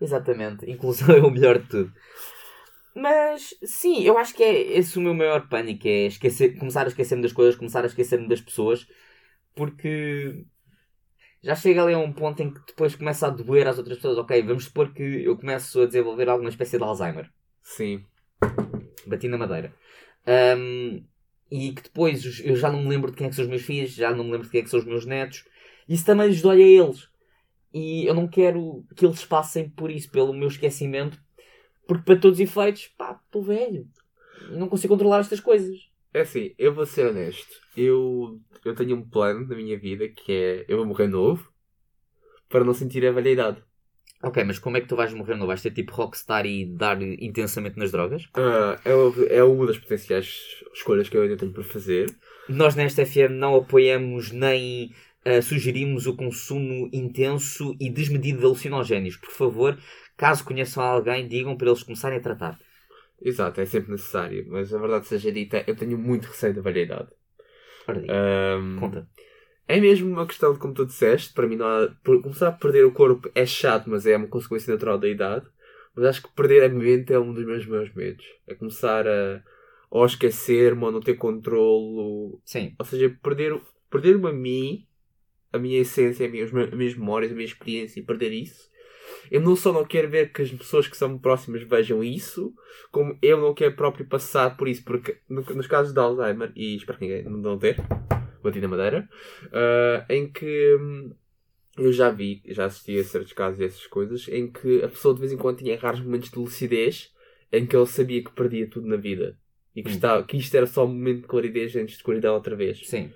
Exatamente, 0.00 0.68
inclusão 0.68 1.10
é 1.14 1.20
o 1.20 1.30
melhor 1.30 1.58
de 1.58 1.68
tudo. 1.68 1.92
Mas 2.94 3.54
sim, 3.62 4.02
eu 4.02 4.16
acho 4.16 4.34
que 4.34 4.42
é 4.42 4.78
esse 4.78 4.98
o 4.98 5.02
meu 5.02 5.12
maior 5.12 5.46
pânico, 5.46 5.86
é 5.86 6.06
esquecer, 6.06 6.58
começar 6.58 6.86
a 6.86 6.88
esquecer-me 6.88 7.22
das 7.22 7.32
coisas, 7.32 7.54
começar 7.54 7.82
a 7.84 7.86
esquecer-me 7.86 8.26
das 8.26 8.40
pessoas, 8.40 8.86
porque 9.54 10.46
já 11.42 11.54
chega 11.54 11.82
ali 11.82 11.92
a 11.92 11.98
um 11.98 12.12
ponto 12.12 12.42
em 12.42 12.52
que 12.52 12.60
depois 12.66 12.96
começa 12.96 13.26
a 13.26 13.30
doer 13.30 13.68
às 13.68 13.76
outras 13.76 13.98
pessoas. 13.98 14.16
Ok, 14.16 14.42
vamos 14.42 14.64
supor 14.64 14.92
que 14.92 15.02
eu 15.02 15.36
começo 15.36 15.82
a 15.82 15.86
desenvolver 15.86 16.30
alguma 16.30 16.48
espécie 16.48 16.78
de 16.78 16.82
Alzheimer. 16.84 17.30
Sim. 17.62 18.04
Bati 19.06 19.28
na 19.28 19.38
madeira. 19.38 19.74
Ahm, 20.26 21.02
e 21.50 21.72
que 21.72 21.82
depois 21.82 22.40
eu 22.44 22.54
já 22.54 22.70
não 22.70 22.82
me 22.82 22.88
lembro 22.88 23.10
de 23.10 23.16
quem 23.16 23.26
é 23.26 23.30
que 23.30 23.36
são 23.36 23.44
os 23.44 23.50
meus 23.50 23.62
filhos, 23.62 23.92
já 23.92 24.14
não 24.14 24.24
me 24.24 24.30
lembro 24.30 24.46
de 24.46 24.50
quem 24.50 24.60
é 24.60 24.64
que 24.64 24.70
são 24.70 24.78
os 24.78 24.86
meus 24.86 25.04
netos. 25.04 25.44
Isso 25.88 26.04
também 26.04 26.28
lhes 26.28 26.40
dói 26.40 26.62
a 26.62 26.66
eles. 26.66 27.08
E 27.72 28.06
eu 28.06 28.14
não 28.14 28.28
quero 28.28 28.84
que 28.96 29.04
eles 29.04 29.24
passem 29.24 29.68
por 29.68 29.90
isso, 29.90 30.10
pelo 30.10 30.32
meu 30.32 30.48
esquecimento, 30.48 31.20
porque 31.86 32.04
para 32.04 32.20
todos 32.20 32.38
os 32.38 32.40
efeitos, 32.40 32.88
pá, 32.96 33.20
estou 33.24 33.42
velho. 33.42 33.88
Não 34.50 34.68
consigo 34.68 34.94
controlar 34.94 35.20
estas 35.20 35.40
coisas. 35.40 35.90
É 36.12 36.20
assim, 36.20 36.54
eu 36.58 36.74
vou 36.74 36.86
ser 36.86 37.06
honesto. 37.06 37.48
Eu, 37.76 38.40
eu 38.64 38.74
tenho 38.74 38.96
um 38.96 39.08
plano 39.08 39.46
na 39.46 39.54
minha 39.54 39.78
vida 39.78 40.08
que 40.08 40.32
é 40.32 40.64
eu 40.68 40.78
vou 40.78 40.86
morrer 40.86 41.08
novo 41.08 41.52
para 42.48 42.64
não 42.64 42.74
sentir 42.74 43.06
a 43.06 43.12
velha 43.12 43.30
idade. 43.30 43.62
Ok, 44.22 44.44
mas 44.44 44.58
como 44.58 44.76
é 44.76 44.80
que 44.80 44.86
tu 44.86 44.96
vais 44.96 45.12
morrer? 45.14 45.36
Não 45.36 45.46
vais 45.46 45.62
ter 45.62 45.70
tipo 45.70 45.92
rockstar 45.94 46.44
e 46.44 46.66
dar 46.66 47.00
intensamente 47.02 47.78
nas 47.78 47.90
drogas? 47.90 48.28
Ah, 48.34 48.78
é, 48.84 48.94
uma- 48.94 49.24
é 49.26 49.42
uma 49.42 49.66
das 49.66 49.78
potenciais 49.78 50.42
escolhas 50.74 51.08
que 51.08 51.16
eu 51.16 51.22
ainda 51.22 51.36
tenho 51.36 51.52
para 51.52 51.62
fazer. 51.64 52.06
Nós 52.48 52.74
nesta 52.74 53.02
FM 53.02 53.34
não 53.34 53.56
apoiamos 53.56 54.30
nem 54.30 54.92
uh, 55.26 55.42
sugerimos 55.42 56.06
o 56.06 56.14
consumo 56.16 56.90
intenso 56.92 57.74
e 57.80 57.88
desmedido 57.88 58.40
de 58.40 58.44
alucinogénios. 58.44 59.16
Por 59.16 59.30
favor, 59.30 59.78
caso 60.16 60.44
conheçam 60.44 60.82
alguém, 60.82 61.26
digam 61.26 61.56
para 61.56 61.68
eles 61.68 61.82
começarem 61.82 62.18
a 62.18 62.22
tratar. 62.22 62.58
Exato, 63.22 63.60
é 63.60 63.66
sempre 63.66 63.92
necessário. 63.92 64.46
Mas 64.48 64.72
a 64.74 64.78
verdade 64.78 65.06
seja 65.06 65.32
dita, 65.32 65.64
eu 65.66 65.76
tenho 65.76 65.96
muito 65.98 66.26
receio 66.26 66.54
da 66.54 66.60
variedade. 66.62 67.08
Um, 67.88 68.78
Conta. 68.78 69.06
É 69.70 69.78
mesmo 69.78 70.10
uma 70.10 70.26
questão 70.26 70.52
de, 70.52 70.58
como 70.58 70.74
tu 70.74 70.84
disseste, 70.84 71.32
para 71.32 71.46
mim 71.46 71.54
não 71.54 71.64
há, 71.64 71.88
começar 72.02 72.48
a 72.48 72.52
perder 72.52 72.84
o 72.84 72.90
corpo 72.90 73.30
é 73.36 73.46
chato, 73.46 73.88
mas 73.88 74.04
é 74.04 74.16
uma 74.16 74.26
consequência 74.26 74.72
natural 74.72 74.98
da 74.98 75.08
idade. 75.08 75.46
Mas 75.94 76.06
acho 76.06 76.22
que 76.22 76.34
perder 76.34 76.64
a 76.64 76.68
mente 76.68 77.12
é 77.12 77.20
um 77.20 77.32
dos 77.32 77.44
meus 77.44 77.64
maiores 77.66 77.94
medos. 77.94 78.26
É 78.48 78.54
começar 78.56 79.06
a 79.06 79.40
ou 79.88 80.04
esquecer-me 80.04 80.82
ou 80.82 80.90
não 80.90 81.00
ter 81.00 81.14
controlo. 81.14 82.40
Sim. 82.44 82.74
Ou 82.80 82.84
seja, 82.84 83.16
perder, 83.22 83.60
perder-me 83.88 84.28
a 84.28 84.32
mim, 84.32 84.86
a 85.52 85.58
minha 85.58 85.78
essência, 85.78 86.26
as 86.26 86.32
minhas, 86.32 86.52
as 86.52 86.74
minhas 86.74 86.94
memórias, 86.96 87.30
a 87.30 87.34
minha 87.34 87.46
experiência 87.46 88.00
e 88.00 88.04
perder 88.04 88.32
isso. 88.32 88.68
Eu 89.30 89.40
não 89.40 89.54
só 89.54 89.72
não 89.72 89.84
quero 89.84 90.08
ver 90.08 90.32
que 90.32 90.42
as 90.42 90.50
pessoas 90.50 90.88
que 90.88 90.96
são 90.96 91.16
próximas 91.16 91.62
vejam 91.62 92.02
isso, 92.02 92.52
como 92.90 93.16
eu 93.22 93.40
não 93.40 93.54
quero 93.54 93.76
próprio 93.76 94.04
passar 94.04 94.56
por 94.56 94.66
isso, 94.66 94.84
porque 94.84 95.18
no, 95.28 95.42
nos 95.42 95.68
casos 95.68 95.92
de 95.92 96.00
Alzheimer, 96.00 96.50
e 96.56 96.74
espero 96.74 96.98
que 96.98 97.06
ninguém 97.06 97.24
não 97.24 97.56
ter, 97.56 97.76
bati 98.42 98.60
na 98.60 98.68
madeira, 98.68 99.08
uh, 99.46 100.12
em 100.12 100.30
que 100.30 100.76
hum, 100.80 101.14
eu 101.78 101.92
já 101.92 102.10
vi, 102.10 102.42
já 102.46 102.66
assisti 102.66 102.98
a 102.98 103.04
certos 103.04 103.32
casos 103.32 103.60
e 103.60 103.64
essas 103.64 103.86
coisas, 103.86 104.28
em 104.28 104.50
que 104.50 104.82
a 104.82 104.88
pessoa 104.88 105.14
de 105.14 105.20
vez 105.20 105.32
em 105.32 105.36
quando 105.36 105.58
tinha 105.58 105.78
raros 105.78 106.00
momentos 106.00 106.30
de 106.30 106.38
lucidez 106.38 107.12
em 107.52 107.66
que 107.66 107.76
ele 107.76 107.86
sabia 107.86 108.22
que 108.22 108.32
perdia 108.32 108.68
tudo 108.68 108.86
na 108.86 108.96
vida. 108.96 109.36
E 109.74 109.82
que, 109.82 109.90
hum. 109.90 109.94
estava, 109.94 110.24
que 110.24 110.36
isto 110.36 110.54
era 110.54 110.66
só 110.66 110.84
um 110.84 110.88
momento 110.88 111.22
de 111.22 111.28
claridez 111.28 111.74
antes 111.76 111.92
de 111.92 111.96
escuridão 111.98 112.34
outra 112.34 112.56
vez. 112.56 112.86
Sim. 112.86 113.12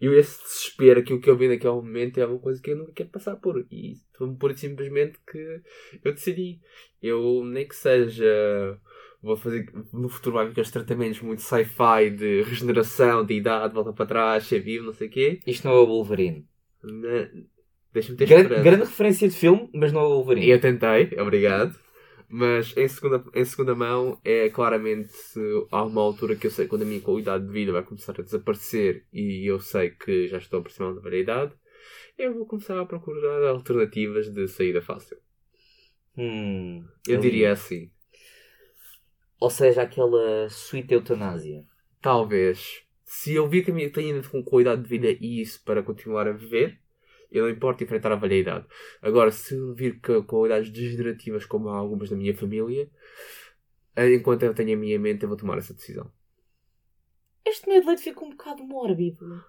E 0.00 0.06
esse 0.06 0.40
desespero, 0.42 1.00
aquilo 1.00 1.20
que 1.20 1.28
eu 1.28 1.36
vi 1.36 1.48
naquele 1.48 1.74
momento, 1.74 2.18
é 2.18 2.26
uma 2.26 2.38
coisa 2.38 2.62
que 2.62 2.70
eu 2.70 2.76
nunca 2.76 2.92
quero 2.92 3.08
passar 3.08 3.36
por. 3.36 3.66
E 3.70 3.94
foi 4.16 4.32
por 4.34 4.56
simplesmente 4.56 5.18
que 5.28 5.60
eu 6.04 6.12
decidi. 6.12 6.60
Eu, 7.02 7.44
nem 7.44 7.66
que 7.66 7.74
seja. 7.74 8.78
Vou 9.22 9.36
fazer. 9.36 9.70
No 9.92 10.08
futuro 10.08 10.36
vai 10.36 10.46
aqueles 10.46 10.70
tratamentos 10.70 11.20
muito 11.20 11.42
sci-fi 11.42 12.10
de 12.10 12.42
regeneração, 12.42 13.24
de 13.24 13.34
idade, 13.34 13.74
volta 13.74 13.92
para 13.92 14.06
trás, 14.06 14.44
ser 14.44 14.60
vivo, 14.60 14.86
não 14.86 14.92
sei 14.92 15.08
o 15.08 15.10
quê. 15.10 15.40
Isto 15.46 15.66
não 15.66 15.74
é 15.74 15.78
o 15.80 15.86
Wolverine. 15.86 16.46
Deixa-me 17.92 18.16
ter 18.16 18.26
grande, 18.26 18.48
grande 18.62 18.84
referência 18.84 19.28
de 19.28 19.34
filme, 19.34 19.68
mas 19.74 19.92
não 19.92 20.00
é 20.02 20.04
o 20.04 20.10
Wolverine. 20.10 20.48
Eu 20.48 20.60
tentei, 20.60 21.10
obrigado. 21.18 21.76
Mas 22.28 22.76
em 22.76 22.86
segunda, 22.86 23.24
em 23.34 23.44
segunda 23.44 23.74
mão 23.74 24.20
é 24.22 24.50
claramente 24.50 25.10
há 25.70 25.82
uma 25.82 26.02
altura 26.02 26.36
que 26.36 26.46
eu 26.46 26.50
sei 26.50 26.66
quando 26.66 26.82
a 26.82 26.84
minha 26.84 27.00
qualidade 27.00 27.46
de 27.46 27.50
vida 27.50 27.72
vai 27.72 27.82
começar 27.82 28.14
a 28.18 28.22
desaparecer 28.22 29.06
e 29.10 29.50
eu 29.50 29.58
sei 29.58 29.90
que 29.90 30.28
já 30.28 30.36
estou 30.36 30.60
aproximando 30.60 30.96
da 30.96 31.00
variedade, 31.00 31.54
eu 32.18 32.34
vou 32.34 32.44
começar 32.44 32.78
a 32.78 32.84
procurar 32.84 33.48
alternativas 33.48 34.28
de 34.28 34.46
saída 34.46 34.82
fácil. 34.82 35.16
Hum, 36.18 36.84
eu 37.08 37.18
diria 37.18 37.52
assim. 37.52 37.90
Ou 39.40 39.50
seja, 39.50 39.82
aquela 39.82 40.48
suíte 40.50 40.94
eutanásia. 40.94 41.64
Talvez. 42.00 42.82
Se 43.04 43.34
eu 43.34 43.48
vir 43.48 43.64
que 43.64 43.70
a 43.70 43.74
minha 43.74 43.90
tenho 43.90 44.22
com 44.28 44.42
qualidade 44.42 44.82
de 44.82 44.88
vida 44.88 45.08
e 45.20 45.40
isso 45.40 45.62
para 45.64 45.82
continuar 45.82 46.28
a 46.28 46.32
viver, 46.32 46.78
eu 47.30 47.44
não 47.44 47.50
importo 47.50 47.82
enfrentar 47.82 48.12
a 48.12 48.16
velha 48.16 48.34
idade. 48.34 48.66
Agora, 49.00 49.30
se 49.30 49.56
vir 49.74 50.00
que 50.00 50.22
com 50.22 50.46
idades 50.46 50.70
degenerativas, 50.70 51.46
como 51.46 51.68
há 51.68 51.76
algumas 51.76 52.10
da 52.10 52.16
minha 52.16 52.36
família, 52.36 52.90
eh, 53.96 54.14
enquanto 54.14 54.42
eu 54.42 54.54
tenho 54.54 54.76
a 54.76 54.80
minha 54.80 54.98
mente, 54.98 55.22
eu 55.22 55.28
vou 55.28 55.38
tomar 55.38 55.58
essa 55.58 55.74
decisão. 55.74 56.10
Este 57.44 57.68
medo 57.68 57.82
de 57.82 57.86
leite 57.88 58.02
fica 58.02 58.24
um 58.24 58.30
bocado 58.30 58.62
mórbido. 58.62 59.42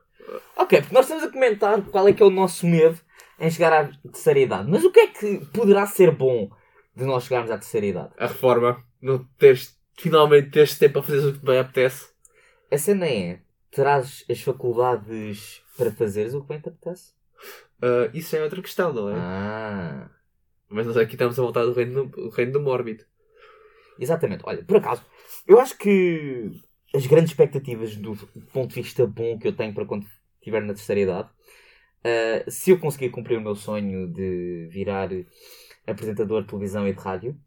Ok, 0.56 0.82
porque 0.82 0.94
nós 0.94 1.06
estamos 1.06 1.24
a 1.24 1.32
comentar 1.32 1.82
qual 1.86 2.08
é 2.08 2.14
que 2.14 2.22
é 2.22 2.26
o 2.26 2.30
nosso 2.30 2.66
medo 2.66 3.00
em 3.40 3.50
chegar 3.50 3.74
à 3.74 3.88
terceira 4.10 4.40
idade. 4.40 4.70
Mas 4.70 4.84
o 4.84 4.92
que 4.92 5.00
é 5.00 5.08
que 5.08 5.46
poderá 5.54 5.86
ser 5.86 6.12
bom 6.12 6.50
de 6.96 7.06
nós 7.06 7.24
chegarmos 7.24 7.52
à 7.52 7.58
terceira 7.58 7.88
idade? 7.88 8.14
A 8.18 8.28
reforma. 8.28 8.84
Não 9.02 9.24
teres, 9.38 9.79
finalmente 10.00 10.50
teres 10.50 10.78
tempo 10.78 11.00
a 11.00 11.04
fazer 11.04 11.28
o 11.28 11.34
que 11.34 11.46
bem 11.46 11.60
apetece. 11.60 12.10
A 12.72 12.78
cena 12.78 13.08
é, 13.08 13.40
terás 13.72 14.26
as 14.30 14.42
faculdades 14.42 15.62
para 15.78 15.92
fazeres 15.92 16.34
o 16.34 16.42
que 16.42 16.48
bem 16.48 16.60
te 16.60 16.70
apetece? 16.70 17.14
Uh, 17.82 18.10
isso 18.14 18.36
é 18.36 18.44
outra 18.44 18.62
questão, 18.62 18.94
não 18.94 19.10
é? 19.10 19.16
Ah. 19.16 20.10
Mas 20.70 20.86
nós 20.86 20.98
aqui 20.98 21.14
estamos 21.14 21.38
a 21.38 21.42
voltar 21.42 21.66
do 21.66 21.74
reino 21.74 22.06
do, 22.06 22.10
do 22.10 22.30
reino 22.30 22.52
do 22.52 22.62
mórbido. 22.62 23.04
Exatamente. 24.00 24.44
Olha, 24.46 24.64
por 24.64 24.78
acaso, 24.78 25.04
eu 25.48 25.60
acho 25.60 25.78
que 25.78 26.52
as 26.94 27.06
grandes 27.06 27.32
expectativas 27.32 27.96
do 27.96 28.16
ponto 28.54 28.70
de 28.70 28.82
vista 28.82 29.06
bom 29.06 29.38
que 29.38 29.48
eu 29.48 29.56
tenho 29.56 29.74
para 29.74 29.86
quando 29.86 30.06
estiver 30.36 30.62
na 30.62 30.74
terceira 30.74 31.02
idade, 31.02 31.30
uh, 31.30 32.52
se 32.52 32.72
eu 32.72 32.80
conseguir 32.80 33.10
cumprir 33.10 33.38
o 33.38 33.42
meu 33.42 33.56
sonho 33.56 34.08
de 34.08 34.70
virar 34.72 35.10
apresentador 35.86 36.42
de 36.42 36.48
televisão 36.48 36.88
e 36.88 36.94
de 36.94 37.00
rádio, 37.00 37.38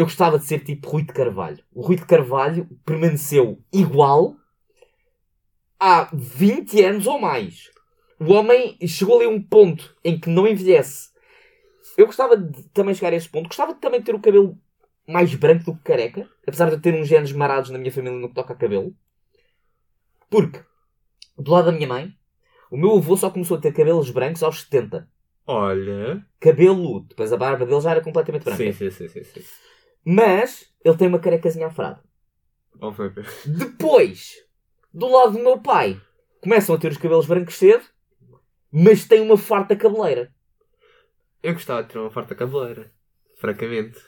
eu 0.00 0.06
gostava 0.06 0.38
de 0.38 0.46
ser 0.46 0.60
tipo 0.60 0.88
Rui 0.88 1.02
de 1.02 1.12
Carvalho. 1.12 1.62
O 1.72 1.82
Rui 1.82 1.96
de 1.96 2.06
Carvalho 2.06 2.66
permaneceu 2.84 3.62
igual 3.72 4.34
há 5.78 6.08
20 6.12 6.82
anos 6.82 7.06
ou 7.06 7.18
mais 7.20 7.70
o 8.20 8.34
homem 8.34 8.76
chegou 8.86 9.16
ali 9.16 9.24
a 9.24 9.30
um 9.30 9.42
ponto 9.42 9.96
em 10.04 10.20
que 10.20 10.28
não 10.28 10.46
envelhece. 10.46 11.08
Eu 11.96 12.04
gostava 12.04 12.36
de 12.36 12.68
também 12.68 12.94
chegar 12.94 13.14
a 13.14 13.16
esse 13.16 13.28
ponto. 13.28 13.46
Gostava 13.46 13.72
de 13.72 13.80
também 13.80 14.02
ter 14.02 14.14
o 14.14 14.20
cabelo 14.20 14.58
mais 15.08 15.34
branco 15.34 15.64
do 15.64 15.74
que 15.74 15.82
careca. 15.82 16.28
Apesar 16.46 16.68
de 16.68 16.76
eu 16.76 16.80
ter 16.80 16.94
uns 16.94 17.08
genes 17.08 17.32
marados 17.32 17.70
na 17.70 17.78
minha 17.78 17.90
família 17.90 18.18
no 18.18 18.28
que 18.28 18.34
toca 18.34 18.52
a 18.52 18.56
cabelo. 18.56 18.94
Porque, 20.28 20.60
do 21.36 21.50
lado 21.50 21.66
da 21.66 21.72
minha 21.72 21.88
mãe, 21.88 22.14
o 22.70 22.76
meu 22.76 22.96
avô 22.96 23.16
só 23.16 23.30
começou 23.30 23.56
a 23.56 23.60
ter 23.60 23.72
cabelos 23.72 24.10
brancos 24.10 24.42
aos 24.42 24.60
70. 24.60 25.08
Olha. 25.46 26.24
Cabelo. 26.38 27.00
Depois 27.00 27.32
a 27.32 27.38
barba 27.38 27.64
dele 27.64 27.80
já 27.80 27.92
era 27.92 28.02
completamente 28.02 28.44
branca. 28.44 28.62
Sim, 28.62 28.72
sim, 28.72 28.90
sim, 28.90 29.08
sim. 29.08 29.24
sim. 29.24 29.40
Mas, 30.04 30.72
ele 30.84 30.96
tem 30.96 31.08
uma 31.08 31.18
carecazinha 31.18 31.66
afrada. 31.66 32.02
Oh, 32.80 32.92
Depois, 33.46 34.36
do 34.92 35.08
lado 35.08 35.32
do 35.32 35.44
meu 35.44 35.58
pai, 35.60 36.00
começam 36.40 36.74
a 36.74 36.78
ter 36.78 36.90
os 36.90 36.96
cabelos 36.96 37.26
brancos 37.26 37.56
cedo 37.56 37.84
mas 38.70 39.04
tem 39.04 39.20
uma 39.20 39.36
farta 39.36 39.74
cabeleira. 39.74 40.32
Eu 41.42 41.54
gostava 41.54 41.82
de 41.82 41.88
ter 41.88 41.98
uma 41.98 42.10
farta 42.10 42.34
cabeleira, 42.34 42.92
francamente. 43.36 43.98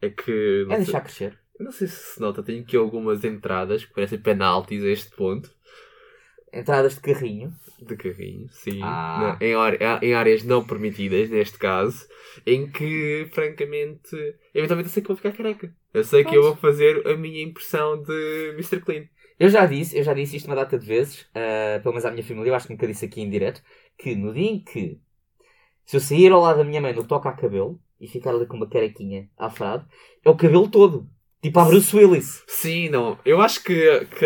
É 0.00 0.08
que. 0.08 0.66
É 0.70 0.76
deixar 0.76 1.00
crescer. 1.00 1.38
Eu 1.58 1.64
não 1.64 1.72
sei 1.72 1.88
se 1.88 2.14
se 2.14 2.20
nota, 2.20 2.42
tenho 2.42 2.62
aqui 2.62 2.76
algumas 2.76 3.24
entradas 3.24 3.84
que 3.84 3.92
parecem 3.92 4.20
penaltis 4.20 4.82
a 4.82 4.88
este 4.88 5.10
ponto. 5.14 5.50
Entradas 6.52 6.94
de 6.94 7.00
carrinho. 7.00 7.52
De 7.80 7.96
carrinho, 7.96 8.48
sim. 8.50 8.80
Ah. 8.82 9.38
em, 9.40 9.54
em, 10.02 10.14
áreas 10.14 10.42
não 10.42 10.64
permitidas, 10.64 11.30
neste 11.30 11.58
caso, 11.58 12.06
em 12.44 12.70
que, 12.70 13.28
francamente, 13.32 14.16
eventualmente 14.54 14.88
eu 14.88 14.92
sei 14.92 15.02
que 15.02 15.08
vou 15.08 15.16
ficar 15.16 15.32
careca. 15.32 15.72
Eu 15.94 16.04
sei 16.04 16.22
Pronto. 16.22 16.32
que 16.32 16.38
eu 16.38 16.42
vou 16.42 16.56
fazer 16.56 17.06
a 17.06 17.16
minha 17.16 17.42
impressão 17.42 18.02
de 18.02 18.50
Mr. 18.54 18.80
Clean. 18.80 19.04
Eu 19.38 19.48
já 19.48 19.64
disse, 19.64 19.96
eu 19.96 20.02
já 20.02 20.12
disse 20.12 20.36
isto 20.36 20.46
uma 20.46 20.56
data 20.56 20.78
de 20.78 20.86
vezes, 20.86 21.22
uh, 21.30 21.80
pelo 21.82 21.94
menos 21.94 22.04
à 22.04 22.10
minha 22.10 22.22
família, 22.22 22.50
eu 22.50 22.54
acho 22.54 22.66
que 22.66 22.72
nunca 22.72 22.86
disse 22.86 23.04
aqui 23.06 23.22
em 23.22 23.30
direto, 23.30 23.62
que 23.96 24.14
no 24.14 24.34
dia 24.34 24.50
em 24.50 24.62
que 24.62 25.00
se 25.86 25.96
eu 25.96 26.00
sair 26.00 26.30
ao 26.30 26.40
lado 26.40 26.58
da 26.58 26.64
minha 26.64 26.80
mãe 26.80 26.92
no 26.92 27.04
toca 27.04 27.28
a 27.28 27.32
cabelo 27.32 27.80
e 28.00 28.06
ficar 28.06 28.30
ali 28.30 28.46
com 28.46 28.56
uma 28.56 28.68
carequinha 28.68 29.28
afrado, 29.36 29.86
é 30.24 30.30
o 30.30 30.36
cabelo 30.36 30.68
todo. 30.68 31.08
Tipo 31.42 31.58
a 31.58 31.64
Bruce 31.64 31.96
Willis. 31.96 32.44
Sim, 32.46 32.90
não. 32.90 33.18
Eu 33.24 33.40
acho 33.40 33.64
que, 33.64 34.04
que 34.06 34.24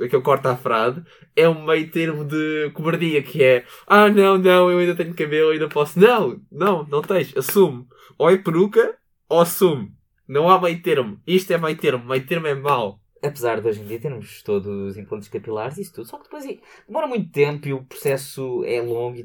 aquele 0.00 0.22
corte 0.22 0.46
afrado 0.46 1.04
é 1.36 1.48
um 1.48 1.64
meio 1.64 1.90
termo 1.90 2.24
de 2.24 2.70
cobardia 2.74 3.22
que 3.22 3.42
é 3.42 3.64
ah 3.86 4.08
não, 4.08 4.38
não, 4.38 4.70
eu 4.70 4.78
ainda 4.78 4.94
tenho 4.94 5.14
cabelo, 5.14 5.50
ainda 5.50 5.68
posso. 5.68 5.98
Não, 5.98 6.40
não, 6.50 6.84
não 6.84 7.02
tens. 7.02 7.36
Assume. 7.36 7.86
Ou 8.18 8.30
é 8.30 8.36
peruca 8.36 8.96
ou 9.28 9.40
assume. 9.40 9.92
Não 10.26 10.48
há 10.48 10.60
meio 10.60 10.80
termo. 10.82 11.20
Isto 11.26 11.52
é 11.52 11.58
meio 11.58 11.76
termo. 11.76 12.04
Meio 12.04 12.26
termo 12.26 12.46
é 12.46 12.54
mau 12.54 13.00
apesar 13.26 13.60
de 13.60 13.68
hoje 13.68 13.80
em 13.80 13.86
dia 13.86 13.98
termos 13.98 14.42
todos 14.42 14.68
os 14.68 14.96
implantes 14.96 15.28
capilares 15.28 15.78
e 15.78 15.82
isso 15.82 15.94
tudo, 15.94 16.06
só 16.06 16.18
que 16.18 16.24
depois 16.24 16.44
demora 16.86 17.06
muito 17.06 17.30
tempo 17.30 17.66
e 17.66 17.72
o 17.72 17.82
processo 17.82 18.62
é 18.64 18.80
longo 18.80 19.16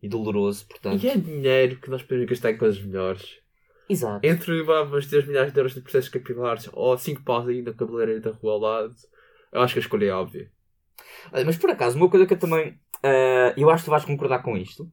e, 0.00 0.08
doloroso, 0.08 0.66
portanto... 0.66 1.02
E 1.02 1.08
é 1.08 1.16
dinheiro 1.16 1.76
que 1.80 1.90
nós 1.90 2.02
podemos 2.02 2.28
gastar 2.28 2.52
em 2.52 2.56
coisas 2.56 2.80
melhores. 2.82 3.38
Exato. 3.88 4.26
Entre 4.26 4.62
vamos 4.62 5.06
ter 5.06 5.26
milhares 5.26 5.52
de 5.52 5.58
euros 5.58 5.74
de 5.74 5.80
processos 5.80 6.10
capilares 6.10 6.68
ou 6.72 6.96
5 6.96 7.22
paus 7.22 7.48
aí 7.48 7.60
na 7.60 7.72
cabeleireira 7.72 8.20
da 8.20 8.30
rua 8.30 8.52
ao 8.52 8.58
lado, 8.58 8.94
eu 9.54 9.62
acho 9.62 9.74
que 9.74 9.78
a 9.78 9.82
escolha 9.82 10.06
é 10.06 10.12
óbvia. 10.12 10.50
Olha, 11.32 11.44
mas 11.44 11.56
por 11.56 11.70
acaso, 11.70 11.96
uma 11.96 12.10
coisa 12.10 12.26
que 12.26 12.34
eu 12.34 12.38
também, 12.38 12.72
uh, 12.72 13.54
eu 13.56 13.70
acho 13.70 13.84
que 13.84 13.86
tu 13.86 13.90
vais 13.90 14.04
concordar 14.04 14.42
com 14.42 14.56
isto, 14.56 14.90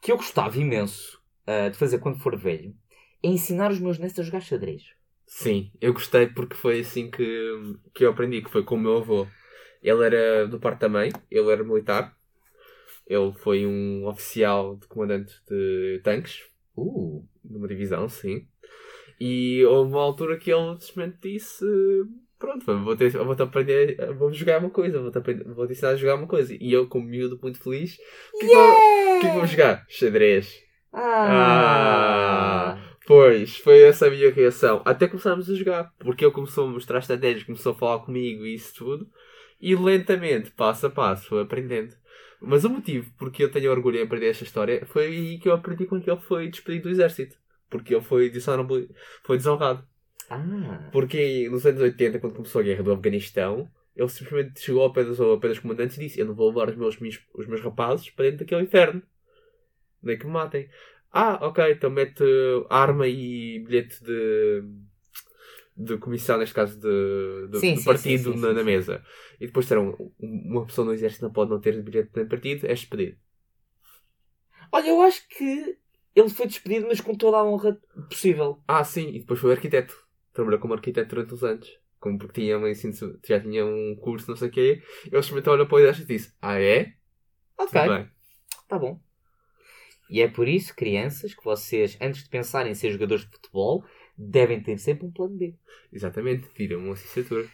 que 0.00 0.12
eu 0.12 0.16
gostava 0.16 0.56
imenso 0.58 1.20
uh, 1.48 1.70
de 1.70 1.76
fazer 1.76 1.98
quando 1.98 2.20
for 2.20 2.36
velho, 2.36 2.74
é 3.22 3.28
ensinar 3.28 3.70
os 3.70 3.80
meus 3.80 3.98
netos 3.98 4.18
a 4.18 4.22
jogar 4.22 4.40
xadrez. 4.40 4.84
Sim, 5.26 5.70
eu 5.80 5.92
gostei 5.92 6.26
porque 6.26 6.56
foi 6.56 6.80
assim 6.80 7.10
que, 7.10 7.76
que 7.94 8.04
eu 8.04 8.10
aprendi, 8.10 8.42
que 8.42 8.50
foi 8.50 8.64
com 8.64 8.74
o 8.74 8.78
meu 8.78 8.98
avô. 8.98 9.26
Ele 9.82 10.04
era 10.04 10.46
do 10.46 10.60
parte 10.60 10.80
da 10.80 10.88
mãe, 10.88 11.10
ele 11.30 11.50
era 11.50 11.64
militar. 11.64 12.16
Ele 13.06 13.32
foi 13.32 13.66
um 13.66 14.06
oficial 14.06 14.76
de 14.76 14.86
comandante 14.86 15.34
de 15.48 16.00
tanques. 16.04 16.42
Uh. 16.76 17.26
Numa 17.44 17.68
divisão, 17.68 18.08
sim. 18.08 18.46
E 19.20 19.64
houve 19.66 19.92
uma 19.92 20.02
altura 20.02 20.36
que 20.36 20.50
ele 20.50 20.80
simplesmente 20.80 21.18
disse: 21.22 21.64
Pronto, 22.40 22.64
vou 22.82 22.96
ter, 22.96 23.10
vou-te 23.10 23.42
aprender, 23.42 24.14
vou 24.14 24.32
jogar 24.32 24.58
uma 24.60 24.70
coisa, 24.70 24.98
vou-te 24.98 25.18
aprender- 25.18 25.44
vou-te 25.44 25.72
ensinar 25.72 25.90
a 25.90 25.96
jogar 25.96 26.14
uma 26.14 26.26
coisa. 26.26 26.56
E 26.58 26.72
eu, 26.72 26.88
como 26.88 27.06
miúdo 27.06 27.38
muito 27.40 27.62
feliz, 27.62 27.98
o 28.34 28.38
que, 28.38 28.46
é 28.46 28.48
que 28.48 28.54
vou- 28.54 28.70
o 28.72 29.20
que 29.20 29.26
que 29.26 29.34
vou 29.34 29.46
jogar? 29.46 29.84
Xadrez. 29.88 30.62
Ah! 30.92 32.78
Pois, 33.06 33.56
foi 33.58 33.82
essa 33.82 34.06
a 34.06 34.10
minha 34.10 34.30
reação. 34.32 34.80
Até 34.86 35.06
começámos 35.06 35.50
a 35.50 35.54
jogar, 35.54 35.92
porque 35.98 36.24
ele 36.24 36.32
começou 36.32 36.66
a 36.66 36.70
mostrar 36.70 37.00
estratégias, 37.00 37.44
começou 37.44 37.72
a 37.72 37.74
falar 37.74 37.98
comigo 38.00 38.46
e 38.46 38.54
isso 38.54 38.74
tudo. 38.74 39.06
E 39.60 39.74
lentamente, 39.76 40.50
passo 40.52 40.86
a 40.86 40.90
passo, 40.90 41.28
foi 41.28 41.42
aprendendo. 41.42 41.94
Mas 42.40 42.64
o 42.64 42.70
motivo 42.70 43.12
porque 43.18 43.44
eu 43.44 43.50
tenho 43.50 43.70
orgulho 43.70 43.98
em 43.98 44.02
aprender 44.02 44.28
esta 44.30 44.44
história 44.44 44.86
foi 44.86 45.06
aí 45.06 45.38
que 45.38 45.46
eu 45.48 45.52
aprendi 45.52 45.84
quando 45.84 46.08
ele 46.08 46.20
foi 46.20 46.48
despedido 46.48 46.84
do 46.84 46.90
exército. 46.90 47.36
Porque 47.68 47.94
ele 47.94 48.02
foi, 48.02 48.30
dishonorable, 48.30 48.88
foi 49.24 49.36
desonrado. 49.36 49.84
Ah! 50.30 50.88
Porque 50.92 51.48
nos 51.50 51.66
anos 51.66 51.80
80, 51.82 52.18
quando 52.20 52.34
começou 52.36 52.60
a 52.60 52.64
guerra 52.64 52.82
do 52.82 52.92
Afeganistão, 52.92 53.68
ele 53.96 54.08
simplesmente 54.08 54.60
chegou 54.60 54.82
ao 54.82 54.92
pé 54.92 55.04
dos, 55.04 55.20
ao 55.20 55.38
pé 55.40 55.48
dos 55.48 55.58
comandantes 55.58 55.96
e 55.96 56.00
disse: 56.00 56.20
Eu 56.20 56.26
não 56.26 56.34
vou 56.34 56.48
levar 56.48 56.68
os 56.68 56.76
meus, 56.76 56.96
os 57.34 57.46
meus 57.46 57.60
rapazes 57.60 58.10
para 58.10 58.26
dentro 58.26 58.38
daquele 58.40 58.62
inferno. 58.62 59.02
Nem 60.02 60.16
que 60.18 60.24
me 60.26 60.32
matem. 60.32 60.68
Ah, 61.12 61.38
ok, 61.46 61.72
então 61.72 61.90
mete 61.90 62.22
arma 62.70 63.06
e 63.08 63.58
bilhete 63.60 64.02
de, 64.04 64.62
de 65.76 65.98
comissão, 65.98 66.38
neste 66.38 66.54
caso 66.54 66.78
de, 66.78 67.48
de- 67.48 67.58
Sim, 67.58 67.74
de 67.76 67.82
sim, 67.82 67.84
partido 67.84 68.32
sim, 68.32 68.40
na, 68.40 68.52
na 68.52 68.62
mesa. 68.64 69.02
E 69.40 69.46
depois 69.46 69.66
terão 69.66 69.96
uma 70.20 70.64
pessoa 70.66 70.84
no 70.86 70.92
exército 70.92 71.24
não 71.24 71.32
pode 71.32 71.50
não 71.50 71.60
ter 71.60 71.82
bilhete 71.82 72.10
de 72.14 72.24
partido, 72.26 72.66
é 72.66 72.68
despedido. 72.68 73.16
Olha, 74.72 74.88
eu 74.88 75.02
acho 75.02 75.26
que 75.28 75.76
ele 76.14 76.28
foi 76.28 76.46
despedido, 76.46 76.86
mas 76.86 77.00
com 77.00 77.14
toda 77.14 77.38
a 77.38 77.44
honra 77.44 77.78
possível. 78.08 78.60
Ah, 78.68 78.84
sim, 78.84 79.08
e 79.08 79.18
depois 79.20 79.40
foi 79.40 79.52
arquiteto. 79.52 80.09
Trabalhou 80.32 80.60
como 80.60 80.74
arquiteto 80.74 81.14
durante 81.14 81.34
uns 81.34 81.42
anos. 81.42 81.78
Como 81.98 82.18
porque 82.18 82.40
tinha 82.40 82.58
um 82.58 82.66
ensino, 82.66 82.94
já 83.26 83.40
tinha 83.40 83.64
um 83.66 83.94
curso, 83.96 84.30
não 84.30 84.36
sei 84.36 84.48
o 84.48 84.50
quê. 84.50 84.82
Ele 85.04 85.22
simplesmente 85.22 85.50
olhou 85.50 85.66
para 85.66 85.76
o 85.76 85.80
e 85.80 86.04
disse: 86.04 86.32
Ah, 86.40 86.60
é? 86.60 86.94
Ok, 87.58 87.80
Tudo 87.80 87.94
bem. 87.94 88.10
tá 88.68 88.78
bom. 88.78 89.00
E 90.08 90.20
é 90.20 90.28
por 90.28 90.48
isso, 90.48 90.74
crianças, 90.74 91.34
que 91.34 91.44
vocês, 91.44 91.96
antes 92.00 92.24
de 92.24 92.28
pensarem 92.30 92.72
em 92.72 92.74
ser 92.74 92.90
jogadores 92.90 93.24
de 93.24 93.30
futebol, 93.30 93.84
devem 94.16 94.60
ter 94.60 94.76
sempre 94.78 95.06
um 95.06 95.10
plano 95.10 95.36
B. 95.36 95.54
Exatamente, 95.92 96.48
tira 96.54 96.76
uma 96.76 96.90
licenciatura. 96.90 97.48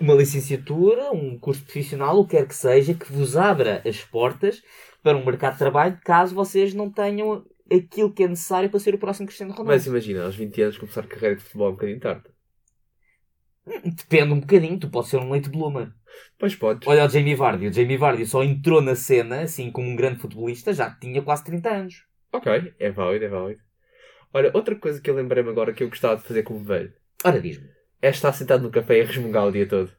Uma 0.00 0.14
licenciatura, 0.14 1.12
um 1.12 1.38
curso 1.38 1.62
profissional, 1.62 2.18
o 2.18 2.26
que 2.26 2.36
quer 2.36 2.46
que 2.46 2.54
seja, 2.54 2.94
que 2.94 3.10
vos 3.10 3.36
abra 3.36 3.80
as 3.86 4.04
portas 4.04 4.62
para 5.02 5.16
um 5.16 5.24
mercado 5.24 5.52
de 5.54 5.58
trabalho, 5.60 5.98
caso 6.04 6.34
vocês 6.34 6.74
não 6.74 6.90
tenham 6.90 7.46
aquilo 7.72 8.12
que 8.12 8.24
é 8.24 8.28
necessário 8.28 8.70
para 8.70 8.80
ser 8.80 8.94
o 8.94 8.98
próximo 8.98 9.26
Cristiano 9.26 9.52
Ronaldo. 9.52 9.70
Mas 9.72 9.86
imagina, 9.86 10.24
aos 10.24 10.36
20 10.36 10.62
anos 10.62 10.78
começar 10.78 11.00
a 11.02 11.06
carreira 11.06 11.36
de 11.36 11.42
futebol 11.42 11.66
é 11.68 11.70
um 11.70 11.74
bocadinho 11.74 12.00
tarde. 12.00 12.24
Depende 13.84 14.32
um 14.34 14.40
bocadinho, 14.40 14.78
tu 14.78 14.90
podes 14.90 15.10
ser 15.10 15.16
um 15.18 15.30
leite 15.30 15.48
bloomer. 15.48 15.90
Pois 16.38 16.54
podes. 16.54 16.86
Olha 16.86 17.06
o 17.06 17.08
Jamie 17.08 17.34
Vardy. 17.34 17.68
O 17.68 17.72
Jamie 17.72 17.96
Vardy 17.96 18.26
só 18.26 18.44
entrou 18.44 18.82
na 18.82 18.94
cena, 18.94 19.40
assim 19.40 19.70
como 19.70 19.88
um 19.88 19.96
grande 19.96 20.20
futebolista, 20.20 20.72
já 20.72 20.90
tinha 20.90 21.22
quase 21.22 21.44
30 21.44 21.70
anos. 21.70 22.04
Ok, 22.32 22.74
é 22.78 22.90
válido, 22.90 23.24
é 23.24 23.28
válido. 23.28 23.60
Olha, 24.32 24.50
outra 24.52 24.74
coisa 24.74 25.00
que 25.00 25.08
eu 25.08 25.14
lembrei-me 25.14 25.48
agora 25.48 25.72
que 25.72 25.82
eu 25.82 25.88
gostava 25.88 26.16
de 26.16 26.22
fazer 26.24 26.42
como 26.42 26.62
velho 26.62 26.92
Ora, 27.24 27.40
diz-me. 27.40 27.68
é 28.02 28.10
estar 28.10 28.32
sentado 28.32 28.62
no 28.62 28.70
café 28.70 28.98
e 28.98 29.04
resmungar 29.04 29.46
o 29.46 29.52
dia 29.52 29.66
todo. 29.66 29.90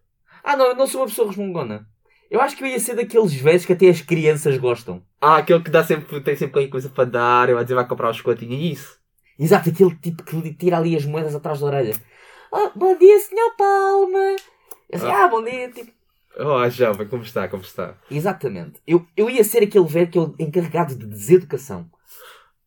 Ah, 0.43 0.55
não, 0.55 0.67
eu 0.67 0.75
não 0.75 0.85
sou 0.85 1.01
uma 1.01 1.07
pessoa 1.07 1.27
resmungona. 1.29 1.87
Eu 2.29 2.41
acho 2.41 2.55
que 2.57 2.63
eu 2.63 2.67
ia 2.67 2.79
ser 2.79 2.95
daqueles 2.95 3.33
velhos 3.33 3.65
que 3.65 3.73
até 3.73 3.87
as 3.89 4.01
crianças 4.01 4.57
gostam. 4.57 5.01
Ah, 5.21 5.37
aquele 5.37 5.61
que 5.61 5.69
dá 5.69 5.83
sempre, 5.83 6.19
tem 6.21 6.35
sempre 6.35 6.53
qualquer 6.53 6.69
coisa 6.69 6.89
para 6.89 7.05
dar, 7.05 7.49
eu 7.49 7.57
a 7.57 7.63
dizer 7.63 7.75
vai 7.75 7.87
comprar 7.87 8.09
um 8.09 8.13
chocolatinho 8.13 8.53
e 8.53 8.71
isso. 8.71 8.97
Exato, 9.37 9.69
aquele 9.69 9.95
tipo 9.95 10.23
que 10.23 10.35
lhe 10.35 10.53
tira 10.53 10.77
ali 10.77 10.95
as 10.95 11.05
moedas 11.05 11.35
atrás 11.35 11.59
da 11.59 11.67
orelha. 11.67 11.93
Ah, 12.51 12.71
bom 12.75 12.97
dia, 12.97 13.19
senhor 13.19 13.55
Palma. 13.57 14.35
Eu 14.89 14.97
assim, 14.97 15.07
ah, 15.07 15.27
bom 15.27 15.43
dia. 15.43 15.69
Tipo, 15.71 15.91
Oh, 16.37 16.69
jovem, 16.69 17.07
como 17.07 17.23
está, 17.23 17.47
como 17.47 17.63
está? 17.63 17.95
exatamente. 18.11 18.81
Eu, 18.85 19.05
eu 19.15 19.29
ia 19.29 19.43
ser 19.43 19.63
aquele 19.63 19.85
velho 19.85 20.09
que 20.09 20.17
é 20.17 20.21
o 20.21 20.35
encarregado 20.37 20.93
de 20.95 21.05
deseducação. 21.05 21.89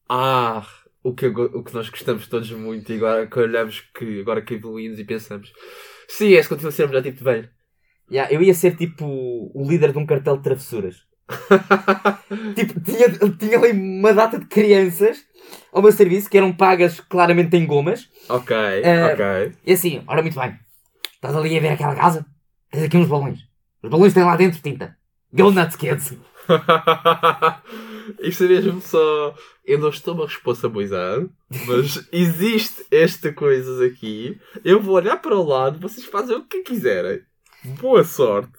Ah, 0.09 0.67
o 1.03 1.13
que, 1.13 1.27
o 1.27 1.63
que 1.63 1.75
nós 1.75 1.89
gostamos 1.91 2.27
todos 2.27 2.51
muito 2.51 2.91
e 2.93 2.97
agora 2.97 3.27
que 3.27 3.39
olhamos 3.39 3.81
que 3.95 4.21
agora 4.21 4.41
que 4.41 4.55
evoluímos 4.55 4.99
e 4.99 5.05
pensamos 5.05 5.53
sim, 6.09 6.29
esse 6.33 6.49
continua 6.49 6.71
a 6.71 6.73
ser 6.73 6.85
o 6.85 6.89
melhor 6.89 7.03
tipo 7.03 7.19
de 7.19 7.25
velho. 7.25 7.51
Yeah, 8.11 8.33
eu 8.33 8.43
ia 8.43 8.55
ser 8.55 8.77
tipo 8.77 9.05
o 9.07 9.65
líder 9.69 9.93
de 9.93 9.99
um 9.99 10.07
cartel 10.07 10.37
de 10.37 10.43
travessuras. 10.43 10.97
Tipo, 12.55 12.81
tinha, 12.81 13.09
tinha 13.39 13.59
ali 13.59 13.73
uma 13.73 14.13
data 14.15 14.39
de 14.39 14.47
crianças 14.47 15.25
ao 15.73 15.83
meu 15.83 15.93
serviço 15.93 16.29
que 16.31 16.39
eram 16.39 16.53
pagas 16.53 17.01
claramente 17.01 17.55
em 17.57 17.67
gomas. 17.67 18.09
ok, 18.29 18.57
Eh, 18.57 19.13
ok. 19.13 19.53
E 19.67 19.73
assim, 19.73 20.03
ora 20.07 20.23
muito 20.23 20.39
bem. 20.39 20.59
Estás 21.15 21.37
ali 21.37 21.57
a 21.57 21.61
ver 21.61 21.69
aquela 21.69 21.95
casa? 21.95 22.25
Tens 22.71 22.85
aqui 22.85 22.97
uns 22.97 23.09
balões. 23.09 23.41
Os 23.83 23.91
balões 23.91 24.15
têm 24.15 24.25
lá 24.25 24.37
dentro 24.37 24.61
tinta. 24.63 24.97
Go 25.33 25.51
nuts, 25.51 25.77
kids. 25.77 26.15
Isto 28.21 28.45
é 28.45 28.49
mesmo 28.49 28.81
só. 28.81 29.35
Eu 29.65 29.79
não 29.79 29.91
estou-me 29.91 30.23
a 30.23 30.27
responsabilizar, 30.27 31.21
mas 31.67 32.09
existe 32.13 32.87
esta 32.91 33.33
coisas 33.33 33.81
aqui. 33.83 34.39
Eu 34.65 34.81
vou 34.81 34.95
olhar 34.95 35.17
para 35.19 35.37
o 35.37 35.45
lado, 35.47 35.79
vocês 35.79 36.07
fazem 36.07 36.37
o 36.37 36.45
que 36.45 36.63
quiserem. 36.63 37.21
Boa 37.81 38.05
sorte. 38.05 38.53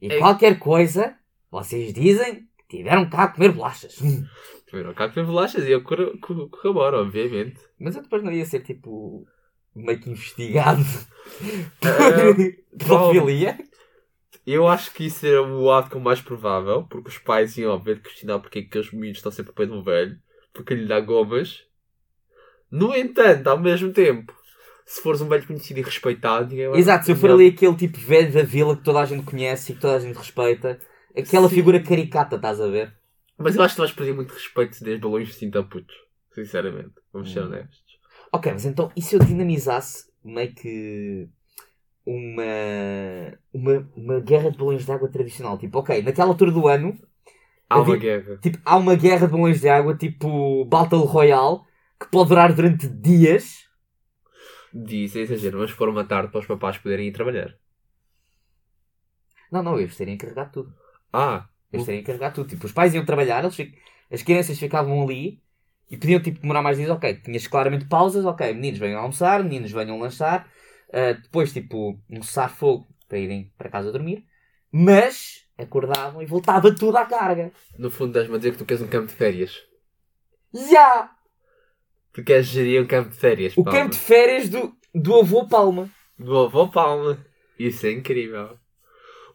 E 0.00 0.12
É. 0.12 0.18
qualquer 0.18 0.58
coisa, 0.58 1.16
vocês 1.50 1.92
dizem 1.92 2.46
que 2.68 2.76
tiveram 2.78 3.08
cá 3.08 3.24
a 3.24 3.28
comer 3.28 3.52
bolachas. 3.52 3.96
Primeiro, 4.66 4.94
cá 4.94 5.08
que 5.08 5.14
tem 5.14 5.24
bolachas 5.24 5.64
e 5.64 5.70
eu 5.70 5.82
corro- 5.82 6.18
corro- 6.18 6.48
corroboro, 6.48 6.98
obviamente. 7.00 7.58
Mas 7.78 7.96
eu 7.96 8.02
depois 8.02 8.22
não 8.22 8.32
ia 8.32 8.44
ser 8.44 8.60
tipo 8.60 9.26
meio 9.74 10.00
que 10.00 10.10
investigado 10.10 10.82
por 11.80 12.78
pedofilia. 12.78 13.58
Eu 14.46 14.68
acho 14.68 14.92
que 14.92 15.06
isso 15.06 15.24
era 15.26 15.42
o 15.42 15.70
outcome 15.70 16.04
mais 16.04 16.20
provável, 16.20 16.82
porque 16.84 17.08
os 17.08 17.18
pais 17.18 17.56
iam, 17.56 17.72
obviamente, 17.72 18.02
questionar 18.04 18.38
porque 18.40 18.58
é 18.58 18.62
que 18.62 18.68
aqueles 18.68 18.90
miúdos 18.92 19.18
estão 19.18 19.32
sempre 19.32 19.52
a 19.52 19.54
pé 19.54 19.64
de 19.66 19.72
um 19.72 19.82
velho, 19.82 20.18
porque 20.52 20.74
lhe 20.74 20.86
dá 20.86 21.00
gomas. 21.00 21.64
No 22.70 22.94
entanto, 22.94 23.46
ao 23.48 23.58
mesmo 23.58 23.90
tempo, 23.92 24.34
se 24.84 25.00
fores 25.02 25.20
um 25.20 25.28
velho 25.28 25.46
conhecido 25.46 25.80
e 25.80 25.82
respeitado, 25.82 26.48
ninguém 26.50 26.68
vai- 26.68 26.78
Exato, 26.78 27.04
se 27.06 27.12
eu 27.12 27.16
for 27.16 27.30
ali 27.30 27.48
aquele 27.48 27.74
tipo 27.76 27.98
velho 27.98 28.32
da 28.32 28.42
vila 28.42 28.76
que 28.76 28.82
toda 28.84 29.00
a 29.00 29.04
gente 29.06 29.24
conhece 29.24 29.72
e 29.72 29.74
que 29.74 29.80
toda 29.80 29.96
a 29.96 30.00
gente 30.00 30.16
respeita, 30.16 30.78
aquela 31.16 31.48
Sim. 31.48 31.54
figura 31.54 31.82
caricata, 31.82 32.36
estás 32.36 32.60
a 32.60 32.66
ver? 32.68 32.92
Mas 33.38 33.56
eu 33.56 33.62
acho 33.62 33.74
que 33.74 33.76
tu 33.76 33.84
vais 33.84 33.92
perder 33.92 34.14
muito 34.14 34.32
respeito 34.32 34.76
se 34.76 34.84
des 34.84 35.00
balões 35.00 35.28
de 35.28 35.34
cinta 35.34 35.62
putos. 35.62 35.96
Sinceramente, 36.32 36.92
vamos 37.12 37.32
ser 37.32 37.40
Hum. 37.42 37.46
honestos. 37.46 37.82
Ok, 38.32 38.52
mas 38.52 38.64
então, 38.64 38.90
e 38.96 39.00
se 39.02 39.14
eu 39.14 39.20
dinamizasse 39.20 40.06
meio 40.24 40.52
que 40.54 41.28
uma, 42.06 42.42
uma, 43.52 43.88
uma 43.96 44.20
guerra 44.20 44.50
de 44.50 44.58
balões 44.58 44.84
de 44.84 44.92
água 44.92 45.08
tradicional? 45.08 45.58
Tipo, 45.58 45.78
ok, 45.78 46.02
naquela 46.02 46.28
altura 46.30 46.50
do 46.50 46.66
ano, 46.68 46.96
Há 47.68 47.80
uma 47.80 47.94
vi- 47.94 48.00
guerra. 48.00 48.36
tipo, 48.42 48.58
há 48.64 48.76
uma 48.76 48.94
guerra 48.94 49.26
de 49.26 49.32
balões 49.32 49.60
de 49.60 49.68
água, 49.68 49.96
tipo 49.96 50.64
Battle 50.66 51.04
Royale, 51.04 51.60
que 51.98 52.08
pode 52.10 52.28
durar 52.28 52.52
durante 52.52 52.86
dias. 52.88 53.63
Diz, 54.74 55.16
é 55.16 55.20
exagero, 55.20 55.58
mas 55.60 55.70
for 55.70 55.88
uma 55.88 56.04
tarde 56.12 56.30
para 56.30 56.40
os 56.42 56.46
papás 56.46 56.76
poderem 56.78 57.08
ir 57.08 57.12
trabalhar. 57.12 57.50
Não, 59.50 59.62
não, 59.62 59.78
eles 59.78 59.96
terem 59.96 60.14
encarregado 60.14 60.52
tudo. 60.52 60.74
Ah, 61.12 61.48
Eles 61.72 61.86
terem 61.86 62.00
encarregado 62.00 62.34
tudo. 62.36 62.48
Tipo, 62.48 62.66
os 62.66 62.72
pais 62.72 62.94
iam 62.94 63.04
trabalhar, 63.04 63.44
eles 63.44 63.56
as 64.10 64.22
crianças 64.22 64.58
ficavam 64.58 65.02
ali 65.02 65.42
e 65.90 65.96
podiam 65.96 66.20
tipo, 66.22 66.40
demorar 66.40 66.62
mais 66.62 66.76
dias. 66.76 66.90
Ok, 66.90 67.14
tinhas 67.22 67.46
claramente 67.46 67.86
pausas. 67.86 68.24
Ok, 68.24 68.52
meninos 68.54 68.78
venham 68.78 69.00
almoçar, 69.00 69.42
meninos 69.42 69.70
venham 69.72 69.98
lanchar. 69.98 70.48
ah, 70.92 71.12
depois, 71.12 71.52
tipo, 71.52 71.98
um 72.10 72.22
cessar-fogo 72.22 72.86
para 73.08 73.18
irem 73.18 73.52
para 73.56 73.70
casa 73.70 73.92
dormir. 73.92 74.26
Mas 74.72 75.46
acordavam 75.56 76.20
e 76.22 76.26
voltava 76.26 76.74
tudo 76.74 76.96
à 76.96 77.06
carga. 77.06 77.52
no 77.78 77.90
fundo 77.90 78.10
estás-me 78.10 78.34
a 78.34 78.38
dizer 78.38 78.52
que 78.52 78.58
tu 78.58 78.64
queres 78.66 78.82
um 78.82 78.88
campo 78.88 79.06
de 79.08 79.14
férias. 79.14 79.62
Já! 80.52 81.13
Tu 82.14 82.22
queres 82.24 82.46
gerir 82.46 82.80
um 82.82 82.86
campo 82.86 83.10
de 83.10 83.16
férias, 83.16 83.54
O 83.56 83.64
Palma. 83.64 83.78
campo 83.80 83.90
de 83.92 83.98
férias 83.98 84.48
do, 84.48 84.72
do 84.94 85.14
avô 85.16 85.46
Palma. 85.48 85.90
Do 86.18 86.38
avô 86.38 86.68
Palma. 86.68 87.18
Isso 87.58 87.86
é 87.86 87.92
incrível. 87.92 88.56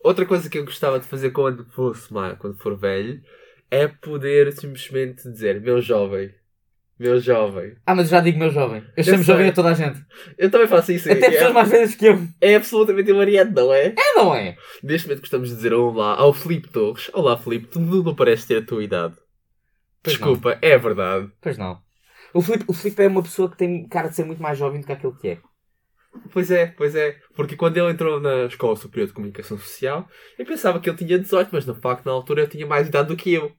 Outra 0.04 0.26
coisa 0.26 0.50
que 0.50 0.58
eu 0.58 0.63
gostava 0.65 1.00
de 1.00 1.06
fazer 1.06 1.32
quando 1.32 1.65
fosse 1.72 2.12
ma- 2.13 2.36
quando 2.36 2.58
for 2.58 2.78
velho 2.78 3.22
é 3.70 3.88
poder 3.88 4.52
simplesmente 4.54 5.24
dizer 5.30 5.60
meu 5.62 5.82
jovem. 5.82 6.34
Meu 6.98 7.20
jovem. 7.20 7.76
Ah, 7.86 7.96
mas 7.96 8.08
eu 8.08 8.12
já 8.18 8.22
digo 8.22 8.39
meu 8.39 8.50
jovem. 8.50 8.82
Eu 8.82 8.94
Eu 8.98 9.04
chamo 9.04 9.18
sei. 9.18 9.26
jovem 9.26 9.48
a 9.50 9.54
toda 9.54 9.70
a 9.70 9.74
gente. 9.74 10.02
Eu 10.38 10.50
também 10.52 10.68
faço 10.68 10.92
isso. 10.92 11.10
Até 11.12 11.28
é, 11.28 11.32
pessoas 11.32 11.54
mais 11.54 11.70
velhas 11.70 11.96
que 11.96 12.06
eu. 12.06 12.28
é 12.42 12.56
absolutamente 12.56 13.10
hilariante, 13.10 13.54
não 13.54 13.74
é? 13.74 13.88
É, 13.98 14.13
não 14.15 14.36
é? 14.36 14.58
Neste 14.84 15.08
momento 15.08 15.22
gostamos 15.22 15.50
de 15.50 15.56
dizer 15.56 15.74
olá 15.74 16.15
ao 16.15 16.34
Filipe 16.34 16.70
Torres. 16.70 17.10
Olá 17.13 17.38
Filipe, 17.38 17.68
tu 17.68 17.80
não 17.80 18.15
pareces 18.15 18.46
ter 18.46 18.58
a 18.58 18.65
tua 18.65 18.84
idade. 18.84 19.15
Pois 20.04 20.15
Desculpa, 20.18 20.58
é 20.62 20.78
verdade. 20.78 21.30
Pois 21.42 21.58
não. 21.58 21.80
O 22.34 22.42
Filipe, 22.42 22.65
o 22.68 22.74
Filipe 22.74 23.04
é 23.04 23.08
uma 23.08 23.24
pessoa 23.24 23.50
que 23.50 23.58
tem 23.58 23.88
cara 23.88 24.10
de 24.10 24.15
ser 24.15 24.26
muito 24.26 24.42
mais 24.42 24.58
jovem 24.58 24.82
do 24.82 24.86
que 24.86 24.94
aquilo 24.94 25.15
que 25.15 25.30
é. 25.30 25.38
Pois 26.32 26.50
é, 26.52 26.68
pois 26.68 26.96
é. 26.96 27.18
Porque 27.36 27.56
quando 27.56 27.78
ele 27.78 27.92
entrou 27.92 28.20
na 28.20 28.46
Escola 28.46 28.76
Superior 28.76 29.08
de 29.08 29.13
Comunicação 29.13 29.58
Social, 29.58 30.08
eu 30.38 30.46
pensava 30.46 30.80
que 30.80 30.89
ele 30.89 30.98
tinha 30.98 31.20
18, 31.20 31.50
mas 31.52 31.65
no 31.65 31.76
facto 31.76 32.06
na 32.06 32.12
altura 32.12 32.42
ele 32.42 32.52
tinha 32.52 32.65
mais 32.65 32.88
idade 32.88 33.10
do 33.10 33.15
que 33.15 33.34
eu. 33.34 33.52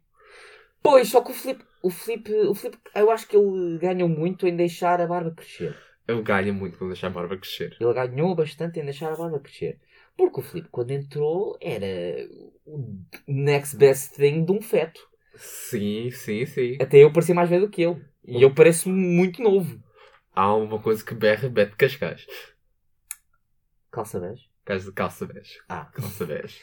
Pois, 0.82 1.08
só 1.08 1.20
que 1.20 1.30
o 1.30 1.34
Filipe, 1.34 1.64
o 1.82 1.90
Filipe, 1.90 2.32
o 2.32 2.54
Filipe, 2.54 2.78
eu 2.94 3.10
acho 3.10 3.28
que 3.28 3.36
ele 3.36 3.78
ganhou 3.78 4.08
muito 4.08 4.46
em 4.46 4.56
deixar 4.56 5.00
a 5.00 5.06
barba 5.06 5.30
crescer. 5.30 5.76
Ele 6.08 6.22
ganha 6.22 6.52
muito 6.52 6.76
quando 6.76 6.90
deixa 6.90 7.06
a 7.06 7.10
barba 7.10 7.36
crescer. 7.36 7.76
Ele 7.78 7.92
ganhou 7.92 8.34
bastante 8.34 8.80
em 8.80 8.84
deixar 8.84 9.12
a 9.12 9.16
barba 9.16 9.38
crescer. 9.38 9.78
Porque 10.16 10.40
o 10.40 10.42
Filipe, 10.42 10.68
quando 10.70 10.90
entrou, 10.90 11.56
era 11.60 11.86
o 12.66 12.98
next 13.28 13.76
best 13.76 14.16
thing 14.16 14.44
de 14.44 14.52
um 14.52 14.60
feto. 14.60 15.00
Sim, 15.36 16.10
sim, 16.10 16.44
sim. 16.46 16.76
Até 16.80 16.98
eu 16.98 17.12
parecia 17.12 17.34
mais 17.34 17.48
velho 17.48 17.66
do 17.66 17.70
que 17.70 17.82
ele. 17.82 18.02
E 18.24 18.42
eu 18.42 18.54
pareço 18.54 18.88
muito 18.88 19.42
novo. 19.42 19.82
Há 20.34 20.54
uma 20.54 20.78
coisa 20.78 21.04
que 21.04 21.14
berra 21.14 21.48
Beto 21.48 21.76
Cascais. 21.76 22.26
Calça 23.90 24.20
bege? 24.20 24.48
Caso 24.64 24.86
de 24.86 24.92
calça 24.92 25.26
bege. 25.26 25.58
Ah. 25.68 25.86
Calça 25.86 26.24
bege. 26.24 26.60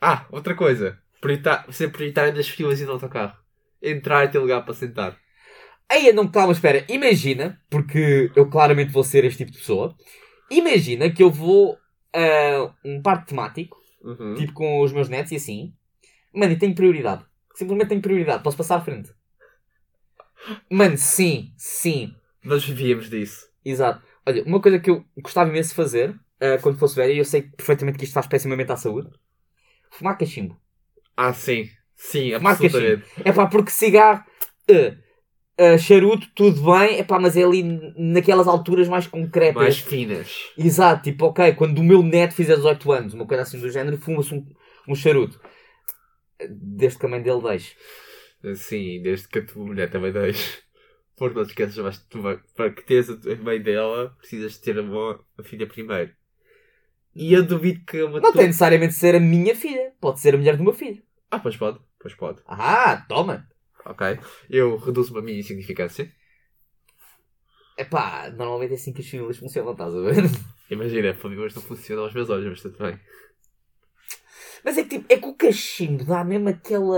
Ah, 0.00 0.26
outra 0.30 0.54
coisa. 0.54 0.98
Priorita 1.20 1.64
ser 1.70 1.90
prioritário 1.90 2.34
das 2.34 2.48
filas 2.48 2.80
e 2.80 2.84
no 2.84 2.92
autocarro. 2.92 3.36
Entrar 3.82 4.24
e 4.24 4.28
ter 4.28 4.38
lugar 4.38 4.64
para 4.64 4.74
sentar. 4.74 5.18
Aí 5.90 6.12
não, 6.12 6.28
calma, 6.30 6.52
espera. 6.52 6.84
Imagina, 6.88 7.60
porque 7.68 8.30
eu 8.36 8.48
claramente 8.48 8.92
vou 8.92 9.02
ser 9.04 9.24
este 9.24 9.38
tipo 9.38 9.50
de 9.52 9.58
pessoa. 9.58 9.94
Imagina 10.50 11.10
que 11.10 11.22
eu 11.22 11.30
vou 11.30 11.78
a 12.14 12.74
um 12.84 13.02
parque 13.02 13.28
temático, 13.28 13.76
Uhum. 14.00 14.34
tipo 14.34 14.52
com 14.52 14.80
os 14.80 14.92
meus 14.92 15.08
netos 15.08 15.32
e 15.32 15.36
assim. 15.36 15.74
Mano, 16.32 16.52
e 16.52 16.58
tenho 16.58 16.74
prioridade. 16.74 17.24
Simplesmente 17.54 17.88
tenho 17.88 18.00
prioridade. 18.00 18.42
Posso 18.42 18.56
passar 18.56 18.76
à 18.76 18.80
frente. 18.80 19.10
Mano, 20.70 20.96
sim, 20.96 21.52
sim. 21.56 22.14
Nós 22.44 22.64
vivíamos 22.64 23.10
disso. 23.10 23.46
Exato. 23.64 24.02
Olha, 24.26 24.42
uma 24.44 24.60
coisa 24.60 24.78
que 24.78 24.90
eu 24.90 25.04
gostava 25.22 25.50
imenso 25.50 25.70
de 25.70 25.74
fazer 25.74 26.18
ah, 26.40 26.58
quando 26.62 26.78
fosse 26.78 26.94
velho, 26.94 27.12
e 27.12 27.18
eu 27.18 27.24
sei 27.24 27.42
perfeitamente 27.42 27.98
que 27.98 28.04
isto 28.04 28.14
faz 28.14 28.26
pessimamente 28.26 28.70
à 28.70 28.76
saúde: 28.76 29.10
fumar 29.90 30.16
cachimbo. 30.16 30.56
Ah, 31.16 31.32
sim. 31.32 31.68
Sim, 31.96 32.32
Fumar 32.34 32.52
absolutamente. 32.52 33.04
É 33.24 33.32
pá, 33.32 33.46
porque 33.46 33.70
cigarro, 33.70 34.24
ah, 34.70 34.96
ah, 35.58 35.78
charuto, 35.78 36.28
tudo 36.34 36.62
bem, 36.62 36.98
é 36.98 37.02
pá, 37.02 37.18
mas 37.18 37.36
é 37.36 37.42
ali 37.42 37.62
naquelas 37.96 38.46
alturas 38.46 38.88
mais 38.88 39.06
concretas. 39.08 39.60
Mais 39.60 39.78
finas. 39.78 40.32
Exato, 40.56 41.02
tipo, 41.02 41.26
ok, 41.26 41.54
quando 41.54 41.78
o 41.80 41.84
meu 41.84 42.02
neto 42.02 42.34
fizer 42.34 42.54
18 42.54 42.92
anos, 42.92 43.14
uma 43.14 43.26
coisa 43.26 43.42
assim 43.42 43.58
do 43.58 43.68
género, 43.68 43.98
fuma-se 43.98 44.32
um, 44.32 44.46
um 44.86 44.94
charuto. 44.94 45.40
Desde 46.48 46.98
que 47.00 47.06
a 47.06 47.08
mãe 47.08 47.20
dele 47.20 47.42
deixe. 47.42 47.74
Sim, 48.56 49.02
desde 49.02 49.28
que 49.28 49.38
a 49.40 49.46
tua 49.46 49.64
mulher 49.64 49.90
também 49.90 50.12
deixe. 50.12 50.62
Porque 51.16 51.36
não 51.36 51.44
te 51.44 51.50
esqueças, 51.50 51.76
mas 51.78 51.98
tu 52.06 52.22
para 52.54 52.70
que 52.72 52.82
teres 52.82 53.10
a 53.10 53.36
mãe 53.42 53.60
dela, 53.60 54.10
precisas 54.18 54.52
de 54.52 54.60
ter 54.60 54.78
a, 54.78 54.82
a 55.38 55.42
filha 55.42 55.66
primeiro. 55.66 56.12
E 57.14 57.32
eu 57.32 57.44
duvido 57.44 57.84
que 57.84 58.00
uma 58.02 58.20
Não 58.20 58.30
tua- 58.30 58.40
tem 58.40 58.46
necessariamente 58.46 58.94
de 58.94 59.00
ser 59.00 59.14
a 59.16 59.20
minha 59.20 59.54
filha, 59.54 59.92
pode 60.00 60.20
ser 60.20 60.34
a 60.34 60.38
mulher 60.38 60.56
do 60.56 60.62
meu 60.62 60.72
filho. 60.72 61.02
Ah, 61.30 61.40
pois 61.40 61.56
pode, 61.56 61.78
pois 61.98 62.14
pode. 62.14 62.40
Ah, 62.46 63.04
toma! 63.08 63.48
Ok. 63.84 64.18
Eu 64.48 64.76
reduzo-me 64.76 65.18
a 65.18 65.22
minha 65.22 65.38
insignificância. 65.40 66.12
É 67.76 67.84
pá, 67.84 68.28
normalmente 68.30 68.72
é 68.72 68.74
assim 68.74 68.92
que 68.92 69.00
as 69.00 69.08
famílias 69.08 69.38
funcionam, 69.38 69.72
estás 69.72 69.94
a 69.94 70.00
ver? 70.00 70.24
Imagina, 70.70 71.14
famílias 71.14 71.54
não 71.54 71.62
funcionam 71.62 72.04
aos 72.04 72.14
meus 72.14 72.30
olhos, 72.30 72.46
mas 72.50 72.62
tudo 72.62 72.78
bem. 72.78 72.98
Mas 74.64 74.76
é 74.78 74.82
que 74.82 74.88
tipo, 74.90 75.12
é 75.12 75.16
que 75.18 75.26
o 75.28 75.34
cachimbo 75.34 76.04
dá 76.04 76.24
mesmo 76.24 76.48
aquela. 76.48 76.96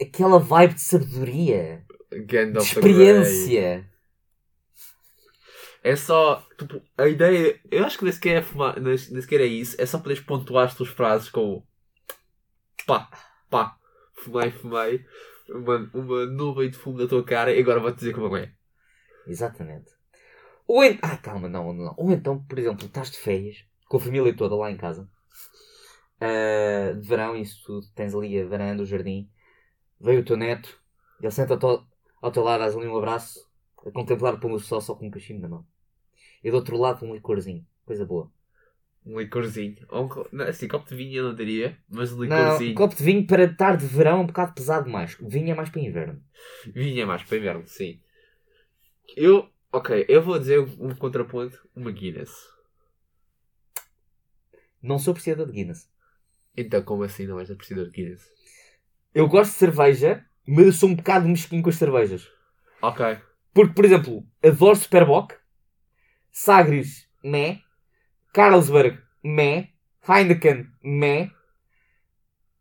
Aquela 0.00 0.38
vibe 0.38 0.74
de 0.74 0.80
sabedoria, 0.80 1.84
de 2.10 2.22
Gandalf 2.22 2.74
Grey. 2.74 2.92
experiência. 2.92 3.92
É 5.84 5.96
só, 5.96 6.46
tipo, 6.56 6.80
a 6.96 7.08
ideia, 7.08 7.60
eu 7.70 7.84
acho 7.84 7.98
que 7.98 8.04
nem 8.04 8.12
sequer 8.12 8.36
é, 8.36 8.42
fumar, 8.42 8.80
nem, 8.80 8.96
sequer 8.96 9.40
é 9.40 9.46
isso, 9.46 9.80
é 9.80 9.84
só 9.84 9.98
poderes 9.98 10.22
pontuar 10.22 10.66
as 10.66 10.76
tuas 10.76 10.90
frases 10.90 11.28
com 11.28 11.64
pá, 12.86 13.10
pá, 13.50 13.76
fumei, 14.14 14.52
fumei, 14.52 15.04
uma, 15.48 15.90
uma 15.92 16.26
nuvem 16.26 16.70
de 16.70 16.76
fumo 16.76 16.98
na 16.98 17.08
tua 17.08 17.24
cara 17.24 17.52
e 17.52 17.60
agora 17.60 17.80
vou-te 17.80 17.98
dizer 17.98 18.14
como 18.14 18.36
é. 18.36 18.52
Exatamente. 19.26 19.90
Ou 20.68 20.84
en... 20.84 20.98
Ah, 21.02 21.16
calma, 21.16 21.48
não, 21.48 21.72
não. 21.72 21.94
Ou 21.96 22.12
então, 22.12 22.42
por 22.44 22.58
exemplo, 22.58 22.86
estás 22.86 23.10
de 23.10 23.18
férias, 23.18 23.64
com 23.88 23.96
a 23.96 24.00
família 24.00 24.34
toda 24.36 24.54
lá 24.54 24.70
em 24.70 24.76
casa, 24.76 25.08
ah, 26.20 26.92
de 26.92 27.08
verão, 27.08 27.36
isso 27.36 27.60
tudo, 27.64 27.86
tens 27.94 28.14
ali 28.14 28.40
a 28.40 28.46
varanda, 28.46 28.84
o 28.84 28.86
jardim, 28.86 29.28
veio 30.02 30.20
o 30.20 30.24
teu 30.24 30.36
neto, 30.36 30.78
ele 31.20 31.30
senta 31.30 31.54
ao 31.54 31.58
teu, 31.58 31.86
ao 32.20 32.32
teu 32.32 32.42
lado, 32.42 32.60
dás 32.60 32.76
ali 32.76 32.86
um 32.86 32.96
abraço, 32.98 33.48
a 33.86 33.90
contemplar 33.90 34.34
o 34.34 34.40
pôr 34.40 34.50
do 34.50 34.58
sol 34.60 34.80
só 34.80 34.94
com 34.94 35.06
um 35.06 35.10
cachimbo 35.10 35.40
na 35.42 35.48
mão. 35.48 35.66
E 36.42 36.50
do 36.50 36.56
outro 36.56 36.76
lado, 36.76 37.04
um 37.06 37.14
licorzinho, 37.14 37.64
coisa 37.86 38.04
boa. 38.04 38.30
Um 39.04 39.18
licorzinho. 39.18 39.76
Ou 39.88 40.04
um, 40.04 40.08
co- 40.08 40.28
não, 40.32 40.44
assim, 40.46 40.68
copo 40.68 40.88
de 40.88 40.94
vinho 40.94 41.18
eu 41.18 41.24
não 41.24 41.34
diria, 41.34 41.78
mas 41.88 42.12
um 42.12 42.22
Não, 42.24 42.36
licorzinho. 42.44 42.72
um 42.72 42.74
copo 42.74 42.94
de 42.94 43.02
vinho 43.02 43.26
para 43.26 43.44
estar 43.44 43.76
de 43.76 43.86
verão 43.86 44.18
é 44.18 44.22
um 44.22 44.26
bocado 44.26 44.52
pesado 44.54 44.84
demais. 44.86 45.16
Vinho 45.20 45.50
é 45.50 45.54
mais 45.54 45.70
para 45.70 45.80
inverno. 45.80 46.22
Vinho 46.66 47.02
é 47.02 47.04
mais 47.04 47.22
para 47.22 47.36
inverno, 47.38 47.66
sim. 47.66 48.00
Eu, 49.16 49.48
ok, 49.72 50.06
eu 50.08 50.22
vou 50.22 50.38
dizer 50.38 50.60
um, 50.60 50.86
um 50.88 50.94
contraponto, 50.94 51.68
uma 51.74 51.90
Guinness. 51.90 52.30
Não 54.82 54.98
sou 54.98 55.12
apreciador 55.12 55.46
de 55.46 55.52
Guinness. 55.52 55.88
Então, 56.56 56.82
como 56.82 57.02
assim 57.04 57.26
não 57.26 57.40
és 57.40 57.50
apreciador 57.50 57.86
de 57.86 57.92
Guinness? 57.92 58.22
Eu 59.14 59.28
gosto 59.28 59.52
de 59.52 59.58
cerveja, 59.58 60.24
mas 60.46 60.66
eu 60.66 60.72
sou 60.72 60.88
um 60.88 60.94
bocado 60.94 61.28
mesquinho 61.28 61.62
com 61.62 61.68
as 61.68 61.76
cervejas. 61.76 62.28
Ok. 62.80 63.18
Porque, 63.52 63.74
por 63.74 63.84
exemplo, 63.84 64.26
adoro 64.42 64.76
Superbock, 64.76 65.34
Sagres, 66.30 67.06
meh, 67.22 67.60
Carlsberg, 68.32 68.98
meh, 69.22 69.68
Heineken, 70.08 70.66
meh. 70.82 71.30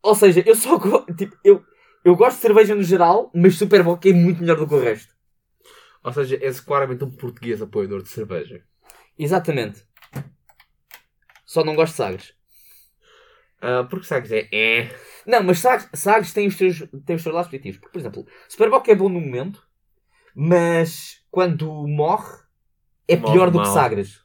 Ou 0.01 0.13
seja, 0.13 0.43
eu 0.45 0.55
só 0.55 0.77
tipo, 1.17 1.37
eu, 1.43 1.63
eu 2.03 2.15
gosto 2.15 2.35
de 2.35 2.41
cerveja 2.41 2.75
no 2.75 2.83
geral, 2.83 3.31
mas 3.33 3.55
Superbock 3.55 4.09
é 4.09 4.13
muito 4.13 4.41
melhor 4.41 4.57
do 4.57 4.67
que 4.67 4.73
o 4.73 4.79
resto. 4.79 5.15
Ou 6.03 6.11
seja, 6.11 6.37
és 6.41 6.59
claramente 6.59 7.03
um 7.03 7.11
português 7.11 7.61
apoiador 7.61 8.01
de 8.03 8.09
cerveja. 8.09 8.63
Exatamente. 9.17 9.85
Só 11.45 11.63
não 11.63 11.75
gosto 11.75 11.93
de 11.93 11.97
Sagres. 11.97 12.40
Ah, 13.61 13.85
porque 13.89 14.05
sabes, 14.05 14.31
é. 14.31 14.47
é. 14.51 14.95
Não, 15.25 15.43
mas 15.43 15.59
Sagres, 15.59 15.89
Sagres 15.93 16.33
tem, 16.33 16.47
os 16.47 16.55
seus, 16.55 16.79
tem 17.05 17.15
os 17.15 17.21
seus 17.21 17.35
lados 17.35 17.49
positivos. 17.49 17.79
Porque, 17.79 17.93
por 17.93 17.99
exemplo, 17.99 18.27
Superbock 18.49 18.89
é 18.89 18.95
bom 18.95 19.07
no 19.07 19.21
momento, 19.21 19.63
mas 20.35 21.23
quando 21.29 21.67
morre 21.87 22.41
é 23.07 23.15
Morre 23.15 23.33
pior 23.33 23.51
do 23.51 23.61
que. 23.61 23.67
Sagres. 23.67 24.21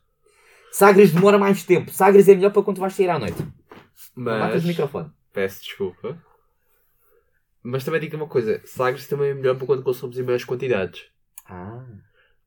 Sagres 0.72 1.12
demora 1.12 1.38
mais 1.38 1.64
tempo. 1.64 1.90
Sagres 1.90 2.28
é 2.28 2.34
melhor 2.34 2.52
para 2.52 2.62
quando 2.62 2.80
vais 2.80 2.94
sair 2.94 3.10
à 3.10 3.18
noite. 3.18 3.42
Matas 4.14 4.54
Mas. 4.54 4.64
o 4.64 4.68
microfone. 4.68 5.10
Peço 5.32 5.62
desculpa. 5.62 6.22
Mas 7.62 7.84
também 7.84 8.00
digo 8.00 8.16
uma 8.16 8.28
coisa: 8.28 8.62
Sagres 8.64 9.06
também 9.06 9.30
é 9.30 9.34
melhor 9.34 9.56
para 9.56 9.66
quando 9.66 9.82
consumimos 9.82 10.18
em 10.18 10.22
maiores 10.22 10.44
quantidades. 10.44 11.04
Ah. 11.46 11.84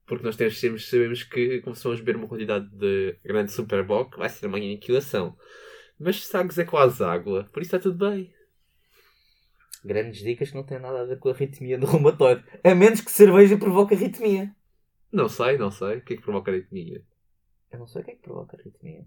Porque 0.07 0.23
nós 0.23 0.35
temos, 0.35 0.59
sabemos 0.89 1.23
que 1.23 1.61
começamos 1.61 1.99
a 1.99 2.03
beber 2.03 2.15
uma 2.15 2.27
quantidade 2.27 2.67
de 2.71 3.15
grande 3.23 3.51
Superboc, 3.51 4.17
vai 4.17 4.27
ser 4.27 4.47
uma 4.47 4.57
aniquilação. 4.57 5.37
Mas 5.99 6.25
Sagres 6.25 6.57
é 6.57 6.63
quase 6.63 7.03
água, 7.03 7.47
por 7.51 7.61
isso 7.61 7.75
está 7.75 7.79
tudo 7.79 8.09
bem. 8.09 8.33
Grandes 9.83 10.21
dicas 10.21 10.49
que 10.49 10.55
não 10.55 10.63
têm 10.63 10.79
nada 10.79 11.01
a 11.01 11.05
ver 11.05 11.19
com 11.19 11.29
a 11.29 11.31
arritmia 11.31 11.77
do 11.77 11.85
reumatoide. 11.85 12.43
A 12.63 12.75
menos 12.75 13.01
que 13.01 13.11
cerveja 13.11 13.57
provoque 13.57 13.95
arritmia. 13.95 14.53
Não 15.11 15.27
sei, 15.27 15.57
não 15.57 15.71
sei. 15.71 15.97
O 15.97 16.01
que 16.01 16.13
é 16.13 16.17
que 16.17 16.21
provoca 16.21 16.51
aritmia? 16.51 17.01
Eu 17.71 17.79
não 17.79 17.87
sei 17.87 18.01
o 18.01 18.05
que 18.05 18.11
é 18.11 18.15
que 18.15 18.21
provoca 18.21 18.57
arritmia. 18.57 19.05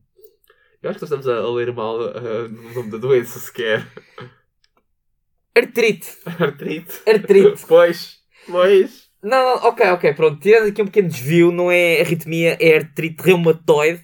Eu 0.83 0.91
acho 0.91 0.99
que 0.99 1.05
nós 1.05 1.13
estamos 1.13 1.29
a, 1.29 1.49
ler 1.51 1.73
mal 1.73 2.01
ah, 2.01 2.49
no 2.49 2.75
nome 2.75 2.91
da 2.91 2.99
doença 2.99 3.39
sequer. 3.39 3.87
Artrite. 5.55 6.17
Artrite. 6.25 7.03
Artrite. 7.09 7.67
Pois, 7.69 8.21
pois. 8.47 9.11
Não, 9.23 9.57
não, 9.57 9.69
ok, 9.69 9.87
ok, 9.91 10.15
pronto. 10.15 10.41
Tirando 10.41 10.69
aqui 10.69 10.83
um 10.83 10.87
pequeno 10.87 11.09
desvio, 11.09 11.53
não 11.53 11.71
é 11.71 12.01
arritmia, 12.01 12.57
é 12.61 12.77
artrite 12.77 13.23
reumatoide. 13.23 14.03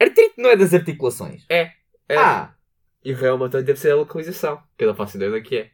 Artrite 0.00 0.34
não 0.38 0.50
é 0.50 0.56
das 0.56 0.72
articulações. 0.72 1.44
É. 1.48 1.72
Ah, 2.10 2.54
E 3.04 3.12
o 3.12 3.16
reumatoide 3.16 3.66
deve 3.66 3.78
ser 3.78 3.92
a 3.92 3.96
localização, 3.96 4.62
que 4.76 4.84
eu 4.84 4.88
não 4.88 4.94
faço 4.94 5.16
ideia 5.16 5.36
é 5.36 5.40
que 5.40 5.56
é. 5.56 5.70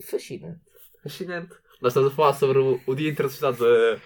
fascinante. 0.00 0.60
Fascinante. 1.02 1.54
Nós 1.80 1.92
estamos 1.92 2.12
a 2.12 2.16
falar 2.16 2.32
sobre 2.34 2.58
o, 2.58 2.80
o 2.86 2.94
Dia 2.94 3.10
Internacional 3.10 3.52
da, 3.52 4.00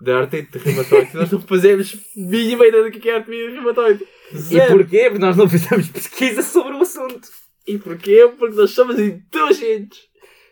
da 0.00 0.18
Artrite 0.20 0.58
Reumatoide 0.58 1.14
nós 1.14 1.30
não 1.30 1.40
fazemos 1.40 1.96
mínima 2.16 2.66
ideia 2.66 2.84
do 2.84 2.90
que 2.90 3.08
é 3.08 3.16
artrite 3.16 3.52
reumatoide. 3.52 4.06
E 4.32 4.68
porquê? 4.68 5.04
Porque 5.04 5.18
nós 5.18 5.36
não 5.36 5.48
fizemos 5.48 5.88
pesquisa 5.88 6.42
sobre 6.42 6.74
o 6.74 6.82
assunto. 6.82 7.28
E 7.66 7.78
porquê? 7.78 8.32
Porque 8.38 8.56
nós 8.56 8.70
somos 8.70 8.98
inteligentes. 8.98 10.08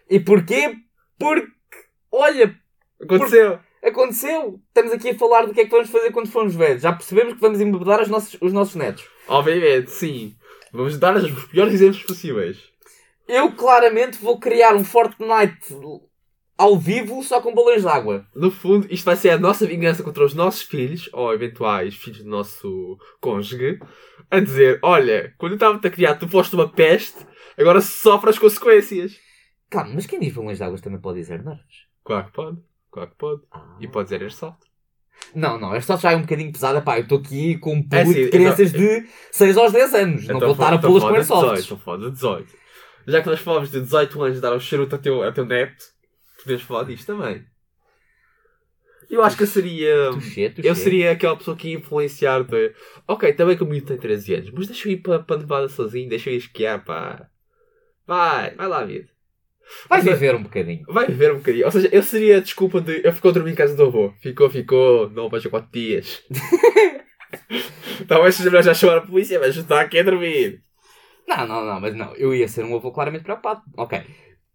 E 0.08 0.20
porquê? 0.20 0.76
Porque, 1.18 1.52
olha, 2.12 2.58
Aconteceu. 3.00 3.60
Aconteceu. 3.82 4.60
Estamos 4.68 4.92
aqui 4.92 5.10
a 5.10 5.18
falar 5.18 5.46
do 5.46 5.54
que 5.54 5.60
é 5.60 5.64
que 5.64 5.70
vamos 5.70 5.90
fazer 5.90 6.10
quando 6.10 6.30
formos 6.30 6.54
velhos. 6.54 6.82
Já 6.82 6.92
percebemos 6.92 7.34
que 7.34 7.40
vamos 7.40 7.60
embebedar 7.60 8.00
os 8.00 8.08
nossos, 8.08 8.36
os 8.40 8.52
nossos 8.52 8.74
netos. 8.74 9.04
Obviamente, 9.26 9.90
sim. 9.90 10.34
Vamos 10.72 10.98
dar 10.98 11.16
os 11.16 11.44
piores 11.46 11.74
exemplos 11.74 12.02
possíveis. 12.02 12.58
Eu 13.26 13.52
claramente 13.52 14.18
vou 14.18 14.38
criar 14.38 14.74
um 14.74 14.84
Fortnite 14.84 15.74
ao 16.58 16.76
vivo 16.76 17.22
só 17.22 17.40
com 17.40 17.54
balões 17.54 17.82
de 17.82 17.88
água. 17.88 18.26
No 18.34 18.50
fundo, 18.50 18.86
isto 18.90 19.04
vai 19.04 19.16
ser 19.16 19.30
a 19.30 19.38
nossa 19.38 19.64
vingança 19.64 20.02
contra 20.02 20.24
os 20.24 20.34
nossos 20.34 20.62
filhos, 20.62 21.08
ou 21.12 21.32
eventuais 21.32 21.94
filhos 21.94 22.22
do 22.22 22.28
nosso 22.28 22.98
cônjuge, 23.20 23.78
a 24.30 24.40
dizer: 24.40 24.80
Olha, 24.82 25.32
quando 25.38 25.52
eu 25.52 25.56
estava-te 25.56 25.86
a 25.86 25.90
criar, 25.90 26.16
tu 26.16 26.28
foste 26.28 26.54
uma 26.54 26.68
peste, 26.68 27.18
agora 27.56 27.80
sofre 27.80 28.30
as 28.30 28.38
consequências. 28.38 29.16
Calma, 29.70 29.92
mas 29.94 30.06
quem 30.06 30.18
diz 30.18 30.34
balões 30.34 30.58
de 30.58 30.64
água 30.64 30.78
também 30.78 31.00
pode 31.00 31.20
dizer 31.20 31.44
nervos. 31.44 31.86
Claro 32.02 32.26
que 32.26 32.32
pode. 32.32 32.67
Claro 32.98 33.10
que 33.10 33.16
pode. 33.16 33.42
Ah. 33.52 33.76
E 33.78 33.86
pode 33.86 34.04
dizer 34.06 34.22
Airsoft. 34.22 34.58
Não, 35.34 35.58
não, 35.58 35.74
esta 35.74 35.96
já 35.96 36.12
é 36.12 36.16
um 36.16 36.22
bocadinho 36.22 36.52
pesada. 36.52 36.80
Pá, 36.80 36.98
eu 36.98 37.02
estou 37.02 37.18
aqui 37.18 37.58
com 37.58 37.74
um 37.74 37.78
É 37.78 37.82
público 37.82 38.10
assim, 38.10 38.24
de 38.24 38.30
crianças 38.30 38.72
de 38.72 39.06
6 39.32 39.56
aos 39.56 39.72
10 39.72 39.94
anos. 39.94 40.26
não 40.26 40.40
vou 40.40 40.52
estar 40.52 40.72
a 40.72 40.78
pô-las 40.78 41.02
com 41.02 41.08
Então 41.08 41.44
airsofts. 41.44 41.70
Estou 41.70 41.98
de 41.98 42.10
18. 42.10 42.54
Já 43.06 43.22
que 43.22 43.28
nós 43.28 43.40
falamos 43.40 43.70
de 43.70 43.80
18 43.80 44.22
anos 44.22 44.36
de 44.36 44.40
dar 44.40 44.54
um 44.54 44.60
charuto 44.60 44.96
ao 44.96 45.00
teu, 45.02 45.22
ao 45.22 45.32
teu 45.32 45.44
neto, 45.44 45.84
podemos 46.42 46.62
falar 46.62 46.84
disto 46.84 47.06
também. 47.06 47.44
Eu 49.08 49.22
acho 49.22 49.36
que 49.36 49.42
eu 49.44 49.46
seria. 49.46 50.10
Tuxê, 50.12 50.50
tuxê. 50.50 50.68
Eu 50.68 50.74
seria 50.74 51.12
aquela 51.12 51.36
pessoa 51.36 51.56
que 51.56 51.68
ia 51.68 51.78
influenciar 51.78 52.42
de. 52.42 52.74
Ok, 53.06 53.32
também 53.32 53.56
que 53.56 53.62
o 53.62 53.66
miúdo 53.66 53.86
tem 53.86 53.96
13 53.96 54.34
anos, 54.34 54.50
mas 54.50 54.66
deixa 54.66 54.88
eu 54.88 54.92
ir 54.92 54.98
para 54.98 55.20
pa 55.20 55.36
Nevada 55.36 55.68
sozinho, 55.68 56.08
deixa 56.08 56.30
eu 56.30 56.34
ir 56.34 56.38
esquiar, 56.38 56.84
pá. 56.84 57.28
Vai, 58.06 58.54
vai 58.54 58.68
lá, 58.68 58.84
miúdo. 58.84 59.08
Vai 59.88 60.00
viver 60.00 60.34
um 60.34 60.42
bocadinho. 60.42 60.84
Vai 60.88 61.06
viver 61.06 61.32
um 61.32 61.38
bocadinho. 61.38 61.66
Ou 61.66 61.70
seja, 61.70 61.88
eu 61.92 62.02
seria 62.02 62.38
a 62.38 62.40
desculpa 62.40 62.80
de. 62.80 63.00
Eu 63.04 63.12
ficou 63.12 63.30
a 63.30 63.34
dormir 63.34 63.52
em 63.52 63.56
casa 63.56 63.76
do 63.76 63.84
avô. 63.84 64.12
Ficou, 64.20 64.48
ficou. 64.50 65.10
Não 65.10 65.28
vejo 65.28 65.50
4 65.50 65.70
dias. 65.70 66.22
Talvez 68.08 68.34
seja 68.34 68.50
melhor 68.50 68.62
já 68.62 68.74
chamar 68.74 68.98
a 68.98 69.06
polícia, 69.06 69.38
mas 69.38 69.56
está 69.56 69.80
aqui 69.80 69.98
a 69.98 70.02
dormir. 70.02 70.62
Não, 71.26 71.46
não, 71.46 71.64
não, 71.64 71.80
mas 71.80 71.94
não. 71.94 72.14
Eu 72.16 72.34
ia 72.34 72.48
ser 72.48 72.64
um 72.64 72.74
avô 72.74 72.90
claramente 72.90 73.24
preocupado. 73.24 73.62
Ok. 73.76 74.02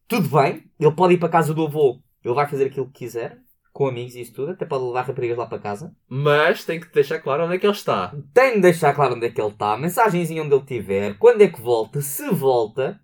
Tudo 0.08 0.30
bem, 0.30 0.64
ele 0.80 0.92
pode 0.92 1.14
ir 1.14 1.18
para 1.18 1.30
a 1.30 1.32
casa 1.32 1.54
do 1.54 1.66
avô, 1.66 2.00
ele 2.24 2.34
vai 2.34 2.48
fazer 2.48 2.66
aquilo 2.66 2.88
que 2.88 3.00
quiser, 3.00 3.38
com 3.72 3.88
amigos 3.88 4.16
e 4.16 4.22
isso 4.22 4.34
tudo, 4.34 4.52
até 4.52 4.66
pode 4.66 4.84
levar 4.84 5.04
raparigas 5.04 5.38
lá 5.38 5.46
para 5.46 5.60
casa. 5.60 5.96
Mas 6.08 6.66
tem 6.66 6.80
que 6.80 6.92
deixar 6.94 7.20
claro 7.20 7.46
onde 7.46 7.56
é 7.56 7.58
que 7.58 7.66
ele 7.66 7.74
está. 7.74 8.14
Tem 8.34 8.56
de 8.56 8.62
deixar 8.62 8.94
claro 8.94 9.16
onde 9.16 9.26
é 9.26 9.32
que 9.32 9.42
ele 9.42 9.50
está, 9.50 9.78
mensagenzinha 9.78 10.44
onde 10.44 10.54
ele 10.54 10.62
estiver, 10.62 11.18
quando 11.18 11.42
é 11.42 11.48
que 11.48 11.62
volta, 11.62 12.02
se 12.02 12.30
volta, 12.30 13.00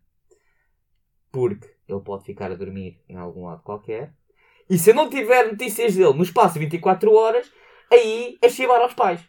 porque 1.32 1.68
ele 1.90 2.00
pode 2.02 2.24
ficar 2.24 2.52
a 2.52 2.56
dormir 2.56 3.00
em 3.10 3.18
algum 3.18 3.46
lado 3.46 3.64
qualquer. 3.64 4.14
E 4.70 4.78
se 4.78 4.92
eu 4.92 4.96
não 4.96 5.10
tiver 5.10 5.48
notícias 5.48 5.96
dele 5.96 6.14
no 6.14 6.24
espaço 6.24 6.54
de 6.54 6.60
24 6.60 7.12
horas, 7.12 7.52
aí 7.92 8.38
é 8.42 8.50
chivar 8.50 8.80
aos 8.82 8.94
pais. 8.94 9.20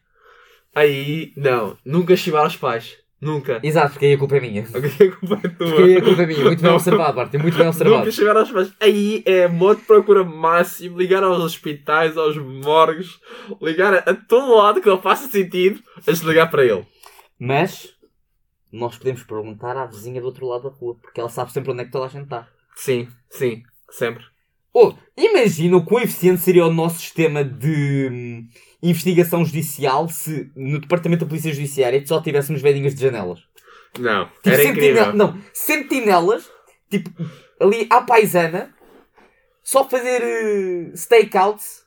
Aí, 0.75 1.33
não. 1.37 1.77
Nunca 1.85 2.14
chivar 2.16 2.44
aos 2.44 2.57
pais. 2.57 2.99
Nunca. 3.20 3.61
Exato, 3.62 3.92
porque 3.92 4.07
aí 4.07 4.14
a 4.14 4.18
culpa 4.18 4.37
é 4.37 4.40
minha. 4.40 4.66
Ok, 4.75 5.09
a 5.09 5.16
culpa 5.16 5.40
é 5.42 5.49
tua. 5.49 5.66
Porque 5.66 5.83
aí 5.83 5.96
a 5.96 6.03
culpa 6.03 6.23
é 6.23 6.27
minha. 6.27 6.44
Muito 6.44 6.62
bem 6.62 6.73
observado, 6.73 7.16
Martin. 7.16 7.38
Muito 7.38 7.59
bem 7.59 7.68
observado. 7.68 7.99
Nunca 7.99 8.11
chegar 8.12 8.37
aos 8.37 8.51
pais. 8.51 8.73
Aí 8.81 9.23
é 9.27 9.46
modo 9.49 9.81
de 9.81 9.87
procura 9.87 10.25
máximo, 10.25 10.99
ligar 10.99 11.23
aos 11.23 11.38
hospitais, 11.38 12.16
aos 12.16 12.37
morgues, 12.38 13.18
ligar 13.61 13.92
a, 13.94 13.99
a 14.11 14.14
todo 14.14 14.57
lado 14.57 14.81
que 14.81 14.88
não 14.88 15.01
faça 15.01 15.29
sentido, 15.29 15.83
antes 16.07 16.20
de 16.20 16.27
ligar 16.27 16.51
para 16.51 16.64
ele. 16.64 16.87
Mas 17.38 17.94
nós 18.72 18.96
podemos 18.96 19.22
perguntar 19.22 19.76
à 19.76 19.87
vizinha 19.87 20.20
do 20.20 20.26
outro 20.26 20.46
lado 20.46 20.70
da 20.70 20.76
rua, 20.76 20.96
porque 21.00 21.20
ela 21.20 21.28
sabe 21.28 21.52
sempre 21.52 21.72
onde 21.72 21.83
é 21.83 21.85
que 21.85 21.90
toda 21.90 22.06
a 22.06 22.09
gente 22.09 22.24
está. 22.24 22.48
Sim, 22.76 23.09
sim, 23.28 23.62
sempre. 23.90 24.24
Oh, 24.72 24.94
imagina 25.16 25.76
o 25.76 25.85
quão 25.85 26.02
eficiente 26.02 26.40
seria 26.40 26.64
o 26.64 26.72
nosso 26.72 27.00
sistema 27.00 27.42
de 27.42 28.09
hum, 28.11 28.48
investigação 28.83 29.44
judicial 29.44 30.09
se 30.09 30.50
no 30.54 30.78
Departamento 30.78 31.24
da 31.24 31.28
Polícia 31.28 31.52
Judiciária 31.52 32.04
só 32.06 32.20
tivéssemos 32.20 32.62
vedinhas 32.62 32.94
de 32.94 33.00
janelas. 33.02 33.40
Não, 33.98 34.26
Tipo, 34.26 34.48
era 34.50 34.64
incrível. 34.64 35.12
Não, 35.14 35.37
sentinelas, 35.52 36.48
tipo, 36.88 37.11
ali 37.61 37.87
à 37.90 38.00
paisana, 38.02 38.72
só 39.64 39.88
fazer 39.88 40.22
uh, 40.22 40.96
stakeouts 40.96 41.80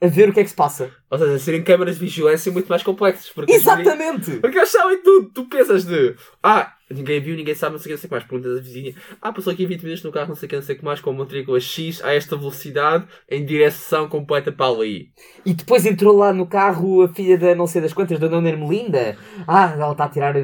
a 0.00 0.06
ver 0.06 0.28
o 0.28 0.32
que 0.32 0.40
é 0.40 0.42
que 0.42 0.50
se 0.50 0.56
passa. 0.56 0.90
Ou 1.10 1.18
seja, 1.18 1.38
serem 1.38 1.62
câmaras 1.62 1.96
de 1.96 2.00
vigilância 2.00 2.50
muito 2.50 2.68
mais 2.68 2.82
complexas. 2.82 3.28
Porque 3.28 3.52
Exatamente! 3.52 4.36
Porque 4.38 4.56
eles 4.56 4.70
sabem 4.70 5.02
tudo. 5.02 5.30
Tu 5.34 5.44
pensas 5.46 5.84
de. 5.84 6.14
Ah, 6.42 6.72
ninguém 6.90 7.20
viu, 7.20 7.36
ninguém 7.36 7.54
sabe, 7.54 7.72
não 7.72 7.78
sei 7.78 7.92
o 7.92 7.96
que, 7.96 7.96
não 7.96 7.98
sei 7.98 8.06
o 8.06 8.08
que 8.08 8.14
mais. 8.14 8.24
Perguntas 8.24 8.58
à 8.58 8.60
vizinha. 8.62 8.94
Ah, 9.20 9.32
passou 9.32 9.52
aqui 9.52 9.66
20 9.66 9.82
minutos 9.82 10.04
no 10.04 10.12
carro, 10.12 10.28
não 10.28 10.36
sei 10.36 10.46
o 10.46 10.48
que, 10.48 10.56
não 10.56 10.62
sei 10.62 10.74
o 10.76 10.78
que 10.78 10.84
mais, 10.84 11.00
com 11.00 11.10
uma 11.10 11.24
matrícula 11.24 11.60
X 11.60 12.02
a 12.02 12.14
esta 12.14 12.36
velocidade, 12.36 13.04
em 13.28 13.44
direção 13.44 14.08
completa 14.08 14.50
para 14.50 14.72
ali. 14.72 15.10
E 15.44 15.52
depois 15.52 15.84
entrou 15.84 16.16
lá 16.16 16.32
no 16.32 16.46
carro 16.46 17.02
a 17.02 17.08
filha 17.08 17.36
da 17.36 17.54
não 17.54 17.66
sei 17.66 17.82
das 17.82 17.92
quantas, 17.92 18.18
da 18.18 18.28
Dona 18.28 18.48
Ermelinda. 18.48 19.18
Ah, 19.46 19.74
ela 19.76 19.92
está 19.92 20.04
a 20.04 20.08
tirar 20.08 20.34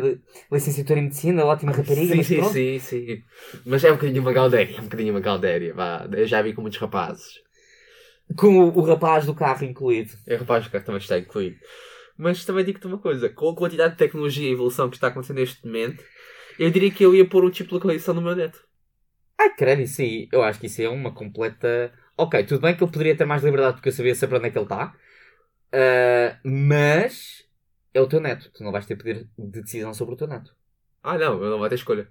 licenciatura 0.52 0.98
em 0.98 1.04
medicina, 1.04 1.44
ótima 1.46 1.72
rapariga, 1.72 2.14
sim, 2.16 2.22
sim, 2.22 2.36
pronto. 2.36 2.52
sim, 2.52 2.78
sim. 2.78 3.22
Mas 3.64 3.82
é 3.84 3.90
um 3.90 3.94
bocadinho 3.94 4.20
uma 4.20 4.32
galdéria, 4.32 4.76
é 4.76 4.80
um 4.80 4.84
bocadinho 4.84 5.14
uma 5.14 5.20
galdéria. 5.20 5.72
Vá. 5.72 6.06
Eu 6.12 6.26
já 6.26 6.42
vi 6.42 6.52
com 6.52 6.60
muitos 6.60 6.78
rapazes. 6.78 7.45
Com 8.34 8.58
o, 8.58 8.78
o 8.78 8.82
rapaz 8.82 9.26
do 9.26 9.34
carro 9.34 9.64
incluído. 9.64 10.12
É 10.26 10.36
rapaz 10.36 10.66
que 10.66 10.80
também 10.80 11.00
está 11.00 11.18
incluído. 11.18 11.56
Mas 12.16 12.44
também 12.44 12.64
digo-te 12.64 12.86
uma 12.86 12.98
coisa: 12.98 13.28
com 13.28 13.50
a 13.50 13.54
quantidade 13.54 13.92
de 13.92 13.98
tecnologia 13.98 14.48
e 14.48 14.52
evolução 14.52 14.88
que 14.88 14.96
está 14.96 15.08
acontecendo 15.08 15.36
neste 15.36 15.64
momento, 15.64 16.02
eu 16.58 16.70
diria 16.70 16.90
que 16.90 17.04
eu 17.04 17.14
ia 17.14 17.28
pôr 17.28 17.44
um 17.44 17.50
tipo 17.50 17.68
de 17.68 17.74
localização 17.74 18.14
no 18.14 18.22
meu 18.22 18.34
neto. 18.34 18.64
Ai, 19.38 19.54
credo, 19.54 19.82
isso 19.82 20.00
aí. 20.00 20.28
Eu 20.32 20.42
acho 20.42 20.58
que 20.58 20.66
isso 20.66 20.80
é 20.80 20.88
uma 20.88 21.12
completa. 21.12 21.92
Ok, 22.16 22.42
tudo 22.44 22.62
bem 22.62 22.74
que 22.74 22.82
ele 22.82 22.90
poderia 22.90 23.16
ter 23.16 23.26
mais 23.26 23.44
liberdade 23.44 23.76
porque 23.76 23.90
eu 23.90 23.92
sabia 23.92 24.14
sempre 24.14 24.38
onde 24.38 24.48
é 24.48 24.50
que 24.50 24.58
ele 24.58 24.64
está. 24.64 24.94
Ah, 25.72 26.38
mas 26.42 27.44
é 27.92 28.00
o 28.00 28.08
teu 28.08 28.20
neto. 28.20 28.50
Tu 28.52 28.64
não 28.64 28.72
vais 28.72 28.86
ter 28.86 28.96
poder 28.96 29.28
de 29.38 29.62
decisão 29.62 29.92
sobre 29.92 30.14
o 30.14 30.16
teu 30.16 30.26
neto. 30.26 30.54
Ah, 31.02 31.18
não, 31.18 31.38
ele 31.40 31.50
não 31.50 31.58
vai 31.58 31.68
ter 31.68 31.76
escolha. 31.76 32.08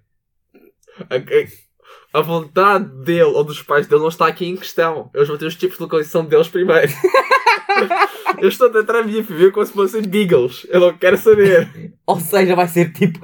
A, 2.14 2.22
vontade 2.22 2.86
dele 3.04 3.24
ou 3.24 3.44
dos 3.44 3.62
pais 3.62 3.88
dele 3.88 4.02
não 4.02 4.10
está 4.10 4.28
aqui 4.28 4.46
em 4.46 4.56
questão. 4.56 5.10
Eles 5.14 5.28
vão 5.28 5.38
ter 5.38 5.46
os 5.46 5.56
tipos 5.56 5.78
de 5.78 5.84
localização 5.84 6.26
deles 6.26 6.48
primeiro. 6.48 6.92
Eu 8.40 8.50
estou 8.50 8.68
a 8.68 8.72
tentar 8.72 9.00
a 9.00 9.04
minha 9.04 9.22
viver 9.22 9.52
como 9.52 9.66
se 9.66 9.74
fossem 9.74 10.02
Beagles. 10.02 10.66
Eu 10.70 10.80
não 10.80 10.98
quero 10.98 11.18
saber. 11.18 11.94
Ou 12.06 12.20
seja, 12.20 12.56
vai 12.56 12.68
ser 12.68 12.92
tipo 12.94 13.20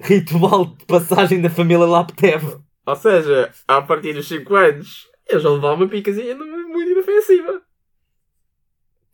ritual 0.00 0.66
de 0.66 0.84
passagem 0.84 1.40
da 1.40 1.48
família 1.48 1.86
Laptev. 1.86 2.60
Ou 2.86 2.96
seja, 2.96 3.50
a 3.66 3.80
partir 3.80 4.12
dos 4.12 4.28
5 4.28 4.54
anos, 4.54 5.08
eles 5.28 5.42
vão 5.42 5.54
levar 5.54 5.72
uma 5.72 5.88
picazinha 5.88 6.34
muito 6.34 6.90
inofensiva. 6.90 7.62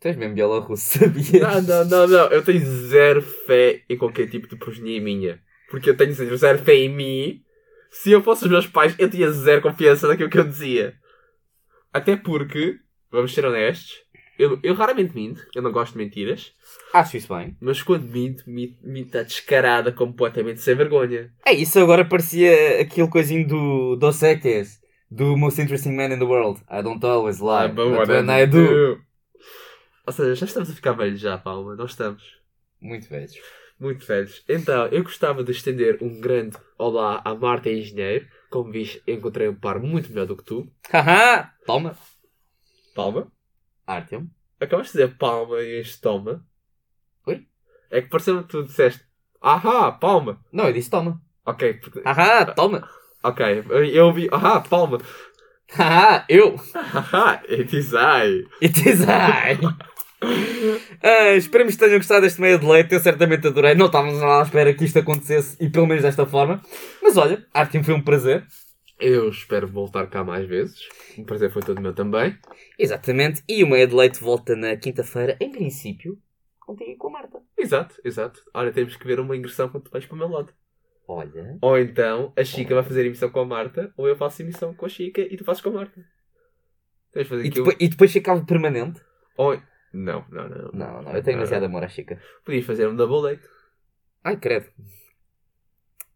Tu 0.01 0.07
és 0.07 0.17
mesmo 0.17 0.33
bielorrusso, 0.33 0.99
sabias? 0.99 1.31
Não, 1.31 1.61
não, 1.61 1.85
não, 1.85 2.07
não. 2.07 2.27
Eu 2.29 2.43
tenho 2.43 2.65
zero 2.87 3.21
fé 3.21 3.83
em 3.87 3.95
qualquer 3.95 4.27
tipo 4.27 4.47
de 4.47 4.55
progenia 4.55 4.99
minha. 4.99 5.39
Porque 5.69 5.91
eu 5.91 5.95
tenho 5.95 6.11
zero 6.13 6.57
fé 6.57 6.75
em 6.75 6.89
mim. 6.89 7.41
Se 7.91 8.09
eu 8.11 8.23
fosse 8.23 8.45
os 8.45 8.49
meus 8.49 8.65
pais, 8.65 8.95
eu 8.97 9.09
tinha 9.09 9.29
zero 9.31 9.61
confiança 9.61 10.07
naquilo 10.07 10.29
que 10.29 10.39
eu 10.39 10.47
dizia. 10.47 10.95
Até 11.93 12.15
porque, 12.15 12.79
vamos 13.11 13.33
ser 13.33 13.45
honestos, 13.45 14.01
eu, 14.39 14.57
eu 14.63 14.73
raramente 14.73 15.13
minto. 15.13 15.45
Eu 15.53 15.61
não 15.61 15.71
gosto 15.73 15.91
de 15.91 15.99
mentiras. 15.99 16.53
Acho 16.93 17.17
isso 17.17 17.35
bem. 17.35 17.55
Mas 17.59 17.83
quando 17.83 18.07
minto, 18.07 18.49
minto, 18.49 18.77
minto 18.81 19.17
a 19.17 19.23
descarada, 19.23 19.91
completamente 19.91 20.61
sem 20.61 20.73
vergonha. 20.73 21.31
É 21.45 21.51
isso, 21.53 21.77
agora 21.79 22.05
parecia 22.05 22.81
aquele 22.81 23.09
coisinho 23.09 23.45
do 23.45 23.95
Dos 23.97 24.23
Equis. 24.23 24.79
Do 25.09 25.35
Most 25.35 25.61
Interesting 25.61 25.91
Man 25.91 26.13
in 26.13 26.19
the 26.19 26.23
World. 26.23 26.61
I 26.71 26.81
don't 26.81 27.05
always 27.05 27.39
lie. 27.39 27.65
Ah, 27.65 27.67
but 27.67 28.07
when 28.07 28.29
I 28.29 28.47
do. 28.47 29.01
Ou 30.07 30.13
seja, 30.13 30.33
já 30.35 30.45
estamos 30.45 30.69
a 30.71 30.73
ficar 30.73 30.93
velhos 30.93 31.19
já, 31.19 31.37
Palma. 31.37 31.75
Nós 31.75 31.91
estamos. 31.91 32.23
Muito 32.81 33.09
velhos. 33.09 33.33
Muito 33.81 34.05
velhos. 34.05 34.43
Então, 34.47 34.85
eu 34.89 35.03
gostava 35.03 35.43
de 35.43 35.51
estender 35.51 35.97
um 36.03 36.19
grande 36.21 36.55
olá 36.77 37.19
à 37.25 37.33
Marta 37.33 37.67
Engenheiro. 37.67 38.27
Como 38.51 38.71
viste, 38.71 39.01
encontrei 39.07 39.49
um 39.49 39.55
par 39.55 39.79
muito 39.79 40.07
melhor 40.09 40.27
do 40.27 40.37
que 40.37 40.43
tu. 40.43 40.71
Haha! 40.91 41.51
Toma. 41.65 41.97
Palma. 42.93 43.31
Artyom. 43.87 44.27
Acabaste 44.59 44.95
de 44.95 45.03
dizer 45.03 45.17
palma 45.17 45.59
e 45.63 45.79
este 45.79 45.99
toma. 45.99 46.45
Oi? 47.25 47.47
É 47.89 48.01
que 48.03 48.09
pareceu-me 48.09 48.43
que 48.43 48.49
tu 48.49 48.63
disseste 48.63 49.03
ahá, 49.41 49.91
palma. 49.91 50.39
Não, 50.53 50.67
eu 50.67 50.73
disse 50.73 50.89
toma. 50.91 51.19
Ok, 51.43 51.73
porque- 51.75 52.01
Haha! 52.05 52.45
Toma. 52.53 52.87
ok. 53.23 53.63
Eu 53.93 54.05
ouvi 54.05 54.29
ahá, 54.31 54.61
palma. 54.61 54.99
Haha! 55.71 56.23
Eu! 56.29 56.55
Haha, 56.75 57.41
it 57.49 57.75
is 57.75 57.93
I. 57.93 58.45
It 58.63 58.87
is 58.87 59.01
I! 59.01 59.57
Ah, 61.01 61.31
esperemos 61.35 61.73
que 61.73 61.79
tenham 61.79 61.97
gostado 61.97 62.21
deste 62.21 62.39
meio 62.39 62.59
de 62.59 62.65
leite. 62.65 62.93
Eu 62.93 62.99
certamente 62.99 63.47
adorei. 63.47 63.73
Não 63.73 63.87
estávamos 63.87 64.19
nada 64.19 64.39
à 64.39 64.43
espera 64.43 64.73
que 64.73 64.85
isto 64.85 64.99
acontecesse 64.99 65.57
e 65.59 65.69
pelo 65.69 65.87
menos 65.87 66.03
desta 66.03 66.25
forma. 66.25 66.61
Mas 67.01 67.17
olha, 67.17 67.45
Artyom 67.53 67.83
foi 67.83 67.93
um 67.93 68.01
prazer. 68.01 68.45
Eu 68.99 69.29
espero 69.29 69.67
voltar 69.67 70.05
cá 70.07 70.23
mais 70.23 70.47
vezes. 70.47 70.87
O 71.17 71.23
prazer 71.23 71.51
foi 71.51 71.63
todo 71.63 71.81
meu 71.81 71.93
também. 71.93 72.37
Exatamente. 72.77 73.41
E 73.49 73.63
o 73.63 73.67
meio 73.67 73.87
de 73.87 73.95
leite 73.95 74.21
volta 74.21 74.55
na 74.55 74.75
quinta-feira, 74.75 75.35
em 75.41 75.51
princípio, 75.51 76.19
contigo 76.59 76.91
e 76.91 76.95
com 76.95 77.07
a 77.07 77.11
Marta. 77.11 77.41
Exato, 77.57 77.95
exato. 78.05 78.43
Olha, 78.53 78.71
temos 78.71 78.95
que 78.95 79.07
ver 79.07 79.19
uma 79.19 79.35
ingressão 79.35 79.69
quando 79.69 79.85
tu 79.85 79.91
vais 79.91 80.05
para 80.05 80.15
o 80.15 80.17
meu 80.19 80.27
lado. 80.27 80.53
Olha. 81.07 81.57
Ou 81.61 81.79
então 81.79 82.31
a 82.37 82.43
Chica 82.43 82.75
vai 82.75 82.83
fazer 82.83 83.05
emissão 83.05 83.29
com 83.31 83.39
a 83.39 83.45
Marta, 83.45 83.91
ou 83.97 84.07
eu 84.07 84.15
faço 84.15 84.43
emissão 84.43 84.73
com 84.73 84.85
a 84.85 84.89
Chica 84.89 85.21
e 85.21 85.35
tu 85.35 85.43
fazes 85.43 85.61
com 85.61 85.69
a 85.69 85.73
Marta. 85.73 85.99
Tens 87.11 87.27
fazer 87.27 87.45
E 87.45 87.49
depois, 87.49 87.75
e 87.79 87.89
depois 87.89 88.11
ficava 88.11 88.45
permanente? 88.45 89.01
Ou... 89.35 89.59
Não, 89.93 90.25
não, 90.29 90.47
não. 90.49 90.71
Não, 90.73 91.01
não. 91.01 91.11
Eu 91.13 91.21
tenho 91.23 91.37
demasiado 91.37 91.63
amor 91.65 91.83
à 91.83 91.87
Chica. 91.89 92.21
Podias 92.45 92.65
fazer 92.65 92.87
um 92.87 92.95
double 92.95 93.29
date. 93.35 93.47
Ai, 94.23 94.37
credo. 94.37 94.67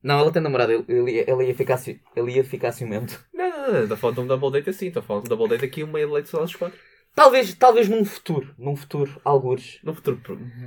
Não, 0.02 0.20
ela 0.20 0.32
tem 0.32 0.42
namorado. 0.42 0.72
Ele, 0.72 0.86
ele, 0.88 1.12
ia- 1.12 1.30
ele, 1.30 1.48
ia 1.48 1.56
ficar, 1.56 1.80
ele 2.16 2.32
ia 2.32 2.44
ficar 2.44 2.72
ciumento. 2.72 3.26
Não, 3.34 3.50
não, 3.50 3.74
não. 3.74 3.82
Estou 3.84 3.98
falar 3.98 4.14
de 4.14 4.20
um 4.22 4.28
double 4.28 4.52
date 4.52 4.70
assim. 4.70 4.88
Estou 4.88 5.02
falar 5.04 5.22
de 5.22 5.26
um 5.26 5.30
double 5.30 5.50
date 5.50 5.66
aqui, 5.66 5.84
um 5.84 5.92
meio 5.92 6.12
leite 6.12 6.30
só 6.30 6.40
aos 6.40 6.56
quatro. 6.56 6.78
Talvez, 7.14 7.54
talvez 7.56 7.90
num 7.90 8.06
futuro. 8.06 8.54
Num 8.58 8.76
futuro, 8.76 9.20
algures. 9.24 9.80
Num 9.84 9.94
futuro 9.96 10.22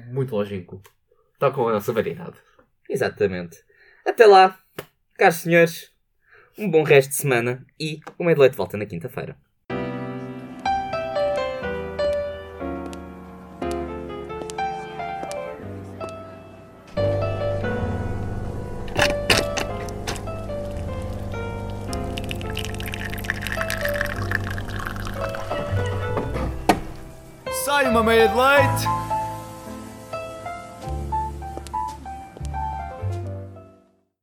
muito 0.08 0.34
longínquo. 0.34 0.82
Está 1.34 1.50
com 1.50 1.68
a 1.68 1.72
nossa 1.72 1.92
variedade. 1.92 2.36
Exatamente. 2.88 3.62
Até 4.04 4.26
lá, 4.26 4.58
caros 5.16 5.36
senhores, 5.36 5.92
um 6.58 6.68
bom 6.70 6.82
resto 6.82 7.10
de 7.10 7.16
semana 7.16 7.64
e 7.78 8.00
o 8.18 8.24
meio 8.24 8.34
de 8.34 8.40
leite 8.40 8.56
volta 8.56 8.76
na 8.76 8.86
quinta-feira. 8.86 9.36